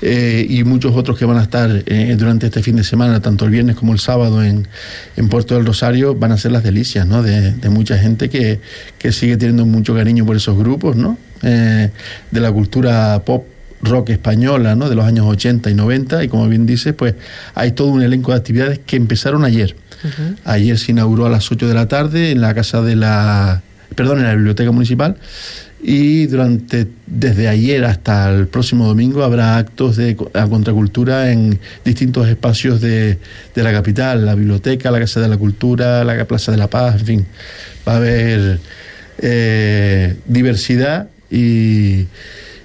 eh, 0.03 0.47
y 0.49 0.65
muchos 0.65 0.95
otros 0.97 1.19
que 1.19 1.25
van 1.25 1.39
a 1.39 1.43
estar 1.43 1.71
eh, 1.87 2.17
durante 2.19 2.47
este 2.47 2.63
fin 2.63 2.77
de 2.77 2.85
semana, 2.85 3.21
tanto 3.21 3.45
el 3.45 3.51
viernes 3.51 3.77
como 3.77 3.93
el 3.93 3.99
sábado 3.99 4.43
en, 4.43 4.69
en 5.17 5.29
Puerto 5.29 5.55
del 5.55 5.67
Rosario, 5.67 6.15
van 6.15 6.33
a 6.33 6.39
ser 6.39 6.53
las 6.53 6.63
delicias 6.63 7.07
¿no? 7.07 7.23
de, 7.23 7.53
de 7.53 7.69
mucha 7.71 7.99
gente 7.99 8.29
que, 8.29 8.61
que, 8.99 9.13
sigue 9.13 9.37
teniendo 9.37 9.67
mucho 9.67 9.95
cariño 9.95 10.25
por 10.25 10.37
esos 10.37 10.57
grupos, 10.57 10.97
¿no? 10.97 11.19
Eh, 11.43 11.91
de 12.31 12.41
la 12.41 12.51
cultura 12.53 13.23
pop 13.25 13.45
rock 13.81 14.11
española, 14.11 14.75
¿no? 14.75 14.89
De 14.89 14.95
los 14.95 15.05
años 15.05 15.27
80 15.27 15.71
y 15.71 15.75
90 15.75 16.25
y 16.25 16.29
como 16.29 16.49
bien 16.49 16.67
dices, 16.67 16.95
pues 16.95 17.15
hay 17.55 17.73
todo 17.73 17.89
un 17.89 18.03
elenco 18.03 18.33
de 18.33 18.39
actividades 18.39 18.81
que 18.85 18.97
empezaron 18.97 19.45
ayer. 19.45 19.77
Ayer 20.45 20.79
se 20.79 20.93
inauguró 20.93 21.27
a 21.27 21.31
las 21.31 21.51
8 21.51 21.69
de 21.69 21.75
la 21.75 21.89
tarde 21.89 22.31
en 22.31 22.41
la 22.41 22.55
casa 22.55 22.83
de 22.83 22.97
la, 22.97 23.63
perdón, 23.95 24.19
en 24.19 24.25
la 24.25 24.35
biblioteca 24.35 24.71
municipal. 24.71 25.17
Y 25.81 26.27
durante 26.27 26.89
desde 27.07 27.47
ayer 27.47 27.85
hasta 27.85 28.31
el 28.31 28.49
próximo 28.49 28.87
domingo 28.87 29.23
habrá 29.23 29.57
actos 29.57 29.97
de 29.97 30.17
contracultura 30.17 31.31
en 31.31 31.61
distintos 31.85 32.29
espacios 32.29 32.81
de, 32.81 33.19
de, 33.55 33.63
la 33.63 33.73
capital, 33.73 34.27
la 34.27 34.35
biblioteca, 34.35 34.91
la 34.91 34.99
Casa 34.99 35.21
de 35.21 35.29
la 35.29 35.37
Cultura, 35.37 36.03
la 36.03 36.25
Plaza 36.25 36.51
de 36.51 36.59
la 36.59 36.69
Paz, 36.69 36.97
en 37.01 37.07
fin, 37.07 37.27
va 37.87 37.93
a 37.93 37.97
haber 37.97 38.59
eh, 39.21 40.17
diversidad 40.27 41.09
y 41.31 42.07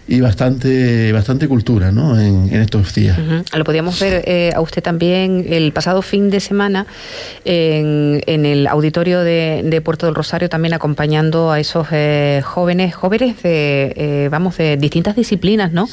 y 0.07 0.19
bastante, 0.19 1.11
bastante 1.13 1.47
cultura 1.47 1.91
¿no? 1.91 2.19
en, 2.19 2.53
estos 2.53 2.93
días. 2.93 3.17
Lo 3.55 3.63
podíamos 3.63 3.99
ver 3.99 4.23
eh, 4.25 4.51
a 4.53 4.59
usted 4.61 4.83
también 4.83 5.45
el 5.49 5.71
pasado 5.71 6.01
fin 6.01 6.29
de 6.29 6.39
semana 6.39 6.85
en, 7.45 8.21
en 8.25 8.45
el 8.45 8.67
auditorio 8.67 9.21
de, 9.21 9.61
de, 9.63 9.81
Puerto 9.81 10.05
del 10.05 10.15
Rosario, 10.15 10.49
también 10.49 10.73
acompañando 10.73 11.51
a 11.51 11.59
esos 11.59 11.87
eh, 11.91 12.41
jóvenes, 12.43 12.95
jóvenes 12.95 13.41
de, 13.43 13.93
eh, 13.95 14.29
vamos, 14.29 14.57
de 14.57 14.77
distintas 14.77 15.15
disciplinas, 15.15 15.71
¿no? 15.71 15.87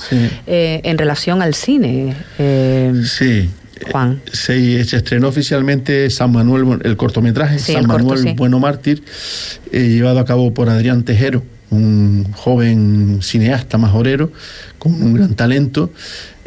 en 0.46 0.99
relación 0.99 1.42
al 1.42 1.55
cine. 1.55 2.14
sí. 3.05 3.51
Juan. 3.90 4.20
Se, 4.31 4.85
se, 4.85 4.99
estrenó 4.99 5.29
oficialmente 5.29 6.11
San 6.11 6.33
Manuel, 6.33 6.81
el 6.85 6.99
cortometraje 6.99 7.59
San 7.59 7.87
Manuel 7.87 8.35
Bueno 8.37 8.59
Mártir, 8.59 9.03
llevado 9.73 10.18
a 10.18 10.27
cabo 10.27 10.53
por 10.53 10.68
Adrián 10.68 11.03
Tejero 11.03 11.42
un 11.70 12.26
joven 12.33 13.18
cineasta 13.22 13.78
majorero 13.78 14.33
con 14.78 14.94
un 14.94 15.14
gran 15.14 15.35
talento 15.35 15.90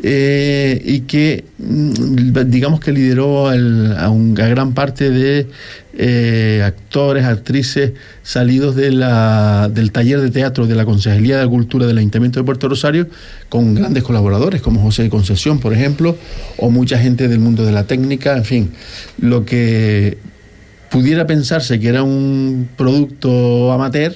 eh, 0.06 0.82
y 0.84 1.02
que 1.02 1.46
mm, 1.60 2.42
digamos 2.48 2.82
que 2.82 2.92
lideró 2.92 3.48
a, 3.48 4.10
una 4.10 4.48
gran 4.50 4.74
parte 4.74 5.10
de 5.10 5.48
eh, 5.96 6.62
actores, 6.66 7.24
actrices 7.24 7.94
salidos 8.22 8.76
de 8.76 8.90
del 8.90 9.92
taller 9.94 10.20
de 10.20 10.30
teatro 10.30 10.68
de 10.68 10.76
la 10.76 10.84
Consejería 10.84 11.38
de 11.38 11.48
Cultura 11.48 11.88
del 11.88 12.00
Ayuntamiento 12.00 12.40
de 12.40 12.44
Puerto 12.44 12.68
Rosario 12.68 13.08
con 13.48 13.76
grandes 13.76 14.04
colaboradores 14.04 14.62
como 14.62 14.82
José 14.82 15.04
de 15.04 15.10
Concesión, 15.10 15.60
por 15.60 15.74
ejemplo, 15.74 16.18
o 16.58 16.70
mucha 16.70 16.98
gente 16.98 17.30
del 17.30 17.40
mundo 17.40 17.64
de 17.64 17.72
la 17.72 17.86
técnica, 17.86 18.36
en 18.36 18.44
fin, 18.44 18.72
lo 19.20 19.46
que 19.46 20.18
pudiera 20.90 21.26
pensarse 21.26 21.80
que 21.80 21.88
era 21.88 22.04
un 22.04 22.68
producto 22.76 23.72
amateur, 23.72 24.16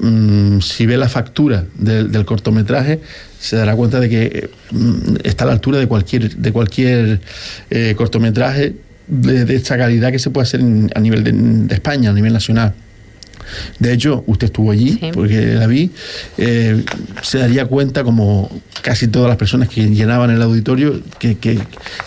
Mm, 0.00 0.60
si 0.60 0.86
ve 0.86 0.96
la 0.96 1.08
factura 1.08 1.64
del, 1.74 2.24
cortometraje, 2.24 3.00
se 3.40 3.56
dará 3.56 3.74
cuenta 3.74 3.98
de 3.98 4.08
que 4.08 4.50
mm, 4.70 5.16
está 5.24 5.42
a 5.42 5.48
la 5.48 5.54
altura 5.54 5.78
de 5.78 5.88
cualquier, 5.88 6.36
de 6.36 6.52
cualquier 6.52 7.20
eh, 7.70 7.94
cortometraje 7.96 8.74
de, 9.08 9.54
esta 9.54 9.76
calidad 9.76 10.12
que 10.12 10.20
se 10.20 10.30
puede 10.30 10.44
hacer 10.44 10.60
a 10.94 11.00
nivel 11.00 11.66
de, 11.66 11.74
España, 11.74 12.10
a 12.10 12.12
nivel 12.12 12.32
nacional. 12.32 12.74
De 13.78 13.92
hecho, 13.92 14.22
usted 14.26 14.48
estuvo 14.48 14.70
allí, 14.70 15.00
porque 15.12 15.54
la 15.54 15.66
vi, 15.66 15.90
eh, 16.36 16.84
se 17.22 17.38
daría 17.38 17.64
cuenta, 17.64 18.04
como 18.04 18.50
casi 18.82 19.08
todas 19.08 19.28
las 19.28 19.38
personas 19.38 19.68
que 19.68 19.88
llenaban 19.88 20.30
el 20.30 20.42
auditorio, 20.42 21.00
que, 21.18 21.38
que 21.38 21.58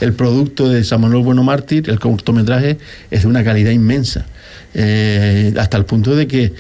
el 0.02 0.14
producto 0.14 0.70
de 0.70 0.84
San 0.84 1.02
Manuel 1.02 1.24
Bueno 1.24 1.44
Mártir, 1.44 1.90
el 1.90 2.00
cortometraje, 2.00 2.78
es 3.10 3.24
de 3.24 3.28
una 3.28 3.44
calidad 3.44 3.72
inmensa. 3.72 4.28
Eh, 4.74 5.54
hasta 5.58 5.78
el 5.78 5.86
punto 5.86 6.16
de 6.16 6.28
que 6.28 6.54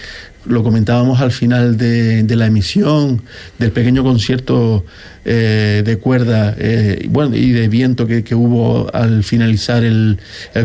lo 0.45 0.63
comentábamos 0.63 1.21
al 1.21 1.31
final 1.31 1.77
de, 1.77 2.25
la 2.35 2.47
emisión 2.47 3.21
del 3.59 3.71
pequeño 3.71 4.03
concierto 4.03 4.83
eh, 5.23 5.83
de 5.85 5.97
cuerda 5.97 6.55
eh, 6.57 7.07
y 7.33 7.51
de 7.51 7.67
viento 7.67 8.07
que, 8.07 8.23
hubo 8.33 8.93
al 8.93 9.23
finalizar 9.23 9.83
el, 9.83 10.17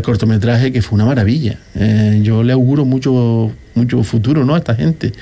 cortometraje, 0.03 0.71
que 0.71 0.81
fue 0.81 0.95
una 0.95 1.05
maravilla. 1.05 1.59
Yo 2.21 2.41
le 2.41 2.53
auguro 2.53 2.85
mucho, 2.85 3.51
mucho 3.75 4.01
futuro 4.03 4.43
¿no? 4.43 4.55
a 4.55 4.57
esta 4.57 4.73
gente 4.73 5.13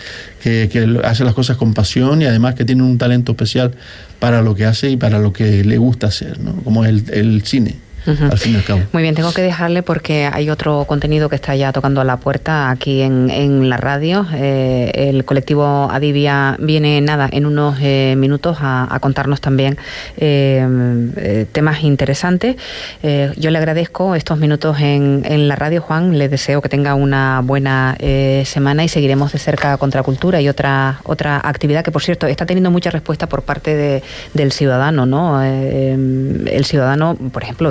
que, 0.41 0.99
hace 1.03 1.25
las 1.25 1.33
cosas 1.33 1.57
con 1.57 1.73
pasión 1.73 2.21
y 2.21 2.25
además 2.25 2.55
que 2.55 2.63
tiene 2.63 2.81
un 2.81 2.97
talento 2.97 3.33
especial 3.33 3.73
para 4.19 4.41
lo 4.41 4.55
que 4.55 4.65
hace 4.65 4.89
y 4.89 4.95
para 4.95 5.19
lo 5.19 5.33
que 5.33 5.65
le 5.65 5.77
gusta 5.77 6.07
hacer, 6.07 6.39
¿no? 6.39 6.55
como 6.63 6.85
es 6.85 7.09
el 7.09 7.43
cine 7.43 7.84
al 8.05 8.37
fin 8.37 8.53
y 8.53 8.55
al 8.57 8.63
cabo. 8.63 8.81
Muy 8.91 9.03
bien, 9.03 9.15
tengo 9.15 9.33
que 9.33 9.41
dejarle 9.41 9.83
porque 9.83 10.29
hay 10.31 10.49
otro 10.49 10.85
contenido 10.85 11.29
que 11.29 11.35
está 11.35 11.55
ya 11.55 11.71
tocando 11.71 12.01
a 12.01 12.03
la 12.03 12.17
puerta 12.17 12.69
aquí 12.69 13.01
en, 13.01 13.29
en 13.29 13.69
la 13.69 13.77
radio. 13.77 14.25
Eh, 14.33 14.91
el 15.09 15.25
colectivo 15.25 15.89
Adivia 15.91 16.55
viene 16.59 17.01
nada 17.01 17.29
en 17.31 17.45
unos 17.45 17.77
eh, 17.81 18.15
minutos 18.17 18.57
a, 18.61 18.97
contarnos 19.01 19.41
también 19.41 19.77
eh, 20.17 21.45
temas 21.51 21.83
interesantes. 21.83 22.55
yo 23.03 23.51
le 23.51 23.57
agradezco 23.57 24.15
estos 24.15 24.37
minutos 24.39 24.79
en, 24.79 25.23
en, 25.25 25.47
la 25.47 25.55
radio, 25.55 25.81
Juan. 25.81 26.17
Le 26.17 26.29
deseo 26.29 26.61
que 26.61 26.69
tenga 26.69 26.95
una 26.95 27.41
buena 27.43 27.97
semana 28.45 28.83
y 28.83 28.89
seguiremos 28.89 29.31
de 29.31 29.39
cerca 29.39 29.77
Contracultura 29.77 30.41
y 30.41 30.49
otra 30.49 30.99
otra 31.03 31.41
actividad 31.43 31.83
que, 31.83 31.91
por 31.91 32.01
cierto, 32.01 32.25
está 32.27 32.45
teniendo 32.45 32.71
mucha 32.71 32.89
respuesta 32.89 33.27
por 33.27 33.43
parte 33.43 33.75
de, 33.75 34.03
del 34.33 34.51
ciudadano, 34.51 35.05
¿no? 35.05 35.43
el 35.43 36.65
ciudadano, 36.65 37.15
por 37.31 37.43
ejemplo, 37.43 37.69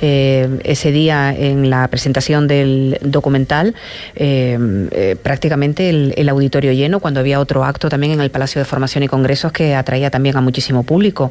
eh, 0.00 0.58
ese 0.64 0.92
día 0.92 1.34
en 1.34 1.70
la 1.70 1.88
presentación 1.88 2.46
del 2.46 2.98
documental 3.02 3.74
eh, 4.14 4.58
eh, 4.92 5.16
prácticamente 5.22 5.90
el, 5.90 6.28
auditorio 6.28 6.72
lleno, 6.72 7.00
cuando 7.00 7.20
había 7.20 7.40
otro 7.40 7.64
acto 7.64 7.88
también 7.88 8.12
en 8.12 8.20
el 8.20 8.30
Palacio 8.30 8.60
de 8.60 8.64
Formación 8.64 9.02
y 9.02 9.08
Congresos 9.08 9.50
que 9.52 9.74
atraía 9.74 10.10
también 10.10 10.36
a 10.36 10.40
muchísimo 10.40 10.84
público. 10.84 11.30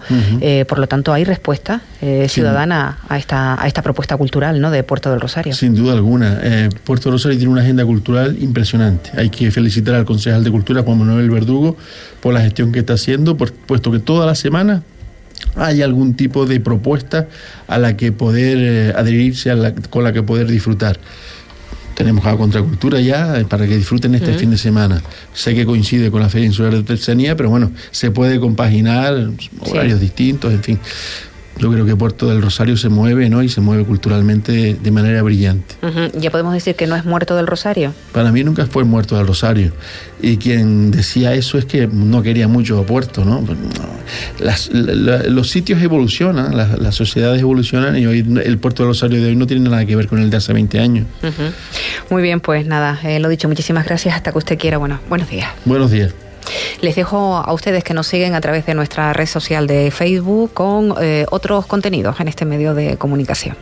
por 0.67 0.80
lo 0.80 0.88
tanto, 0.88 1.13
hay 1.13 1.24
respuesta 1.24 1.82
ciudadana 2.28 2.98
a 3.08 3.17
esta, 3.17 3.62
a 3.62 3.67
esta 3.67 3.82
propuesta 3.82 4.17
cultural 4.17 4.60
¿no? 4.60 4.72
de 4.72 4.84
Puerto 4.84 5.10
del 5.10 5.22
Rosario. 5.22 5.54
Sin 5.54 5.74
duda 5.76 5.93
alguna. 5.93 6.41
Puerto 6.84 7.06
del 7.06 7.13
Rosario 7.13 7.38
tiene 7.38 7.54
una 7.54 7.62
agenda 7.62 7.86
cultural 7.86 8.38
impresionante. 8.41 9.12
Hay 9.15 9.30
que 9.30 9.52
felicitar 9.52 9.95
al 9.95 10.06
concejal 10.06 10.43
de 10.43 10.52
Cultura, 10.52 10.84
Juan 10.84 11.00
Manuel 11.00 11.30
Verdugo, 11.30 11.78
por 12.19 12.34
la 12.34 12.41
gestión 12.41 12.72
que 12.72 12.80
está 12.80 12.93
haciendo, 12.93 13.38
puesto 13.38 13.91
que 13.91 14.00
toda 14.00 14.26
la 14.26 14.36
semana 14.36 14.84
hay 15.56 15.82
algún 15.82 16.16
tipo 16.16 16.46
de 16.46 16.60
propuesta 16.60 17.28
a 17.68 17.78
la 17.78 17.98
que 17.98 18.12
poder 18.12 18.58
eh, 18.60 18.94
adherirse, 18.96 19.52
con 19.90 20.04
la 20.04 20.14
que 20.14 20.24
poder 20.24 20.48
disfrutar. 20.48 21.00
Tenemos 21.96 22.26
a 22.26 22.38
Contracultura 22.38 23.02
ya 23.02 23.40
eh, 23.40 23.46
para 23.46 23.68
que 23.68 23.76
disfruten 23.76 24.16
este 24.16 24.34
fin 24.34 24.52
de 24.52 24.58
semana. 24.58 25.02
Sé 25.34 25.54
que 25.54 25.66
coincide 25.66 26.10
con 26.10 26.22
la 26.22 26.30
Feria 26.30 26.48
Insular 26.48 26.74
de 26.74 26.84
Tercería, 26.84 27.36
pero 27.36 27.50
bueno, 27.50 27.72
se 27.92 28.12
puede 28.12 28.40
compaginar, 28.40 29.32
horarios 29.60 30.00
distintos, 30.00 30.54
en 30.54 30.64
fin 30.64 30.80
yo 31.60 31.69
creo 31.72 31.86
que 31.86 31.95
Puerto 31.95 32.30
del 32.30 32.41
Rosario 32.41 32.78
se 32.78 32.89
mueve, 32.89 33.30
¿no? 33.30 33.43
Y 33.43 33.50
se 33.50 33.60
mueve 33.60 33.84
culturalmente 33.84 34.76
de 34.82 34.91
manera 34.91 35.22
brillante. 35.22 35.76
Ya 36.17 36.32
podemos 36.32 36.54
decir 36.54 36.76
que 36.76 36.88
no 36.88 36.95
es 36.95 37.04
muerto 37.04 37.36
del 37.36 37.48
Rosario. 37.48 37.93
Para 38.13 38.32
mí 38.32 38.43
nunca 38.43 38.65
fue 38.65 38.86
muerto 38.86 39.17
del 39.17 39.28
Rosario. 39.28 39.74
Y 40.22 40.38
quien 40.38 40.91
decía 40.91 41.34
eso 41.34 41.58
es 41.58 41.65
que 41.65 41.88
no 41.88 42.24
quería 42.24 42.48
mucho 42.48 42.80
a 42.80 42.86
Puerto, 42.86 43.26
¿no? 43.26 43.43
los 44.39 45.50
sitios 45.50 45.82
evolucionan, 45.82 46.56
las, 46.56 46.95
sociedades 46.95 47.41
evolucionan 47.41 47.98
y 47.98 48.08
hoy 48.08 48.26
el 48.43 48.58
Puerto 48.58 48.84
del 48.84 48.91
Rosario 48.91 49.22
de 49.22 49.28
hoy 49.28 49.36
no 49.36 49.45
tiene 49.45 49.69
nada 49.69 49.86
que 49.86 49.95
ver 49.95 50.08
con 50.08 50.19
el 50.19 50.30
de 50.30 50.38
hace 50.38 50.54
20 50.54 50.80
años. 50.80 51.08
Muy 52.10 52.22
bien, 52.22 52.39
pues 52.39 52.65
nada, 52.65 53.00
eh, 53.04 53.19
lo 53.19 53.30
dicho, 53.30 53.48
muchísimas 53.48 53.86
gracias. 53.86 54.15
Hasta 54.15 54.32
que 54.32 54.38
usted 54.38 54.58
quiera. 54.58 54.78
Bueno, 54.78 55.00
buenos 55.10 55.30
días. 55.30 55.50
Buenos 55.65 55.91
días. 55.91 56.13
Les 56.82 56.96
dejo 56.96 57.38
a 57.38 57.54
ustedes 57.54 57.84
que 57.84 57.94
nos 57.94 58.08
siguen 58.08 58.36
a 58.36 58.42
través 58.42 58.66
de 58.66 58.74
nuestra 58.74 59.14
red 59.14 59.28
social 59.28 59.68
de 59.68 59.92
Facebook 59.92 60.54
con 60.54 60.96
eh, 61.02 61.26
otros 61.32 61.66
contenidos 61.66 62.20
en 62.20 62.28
este 62.28 62.46
medio 62.46 62.74
de 62.74 62.98
comunicación. 62.98 63.56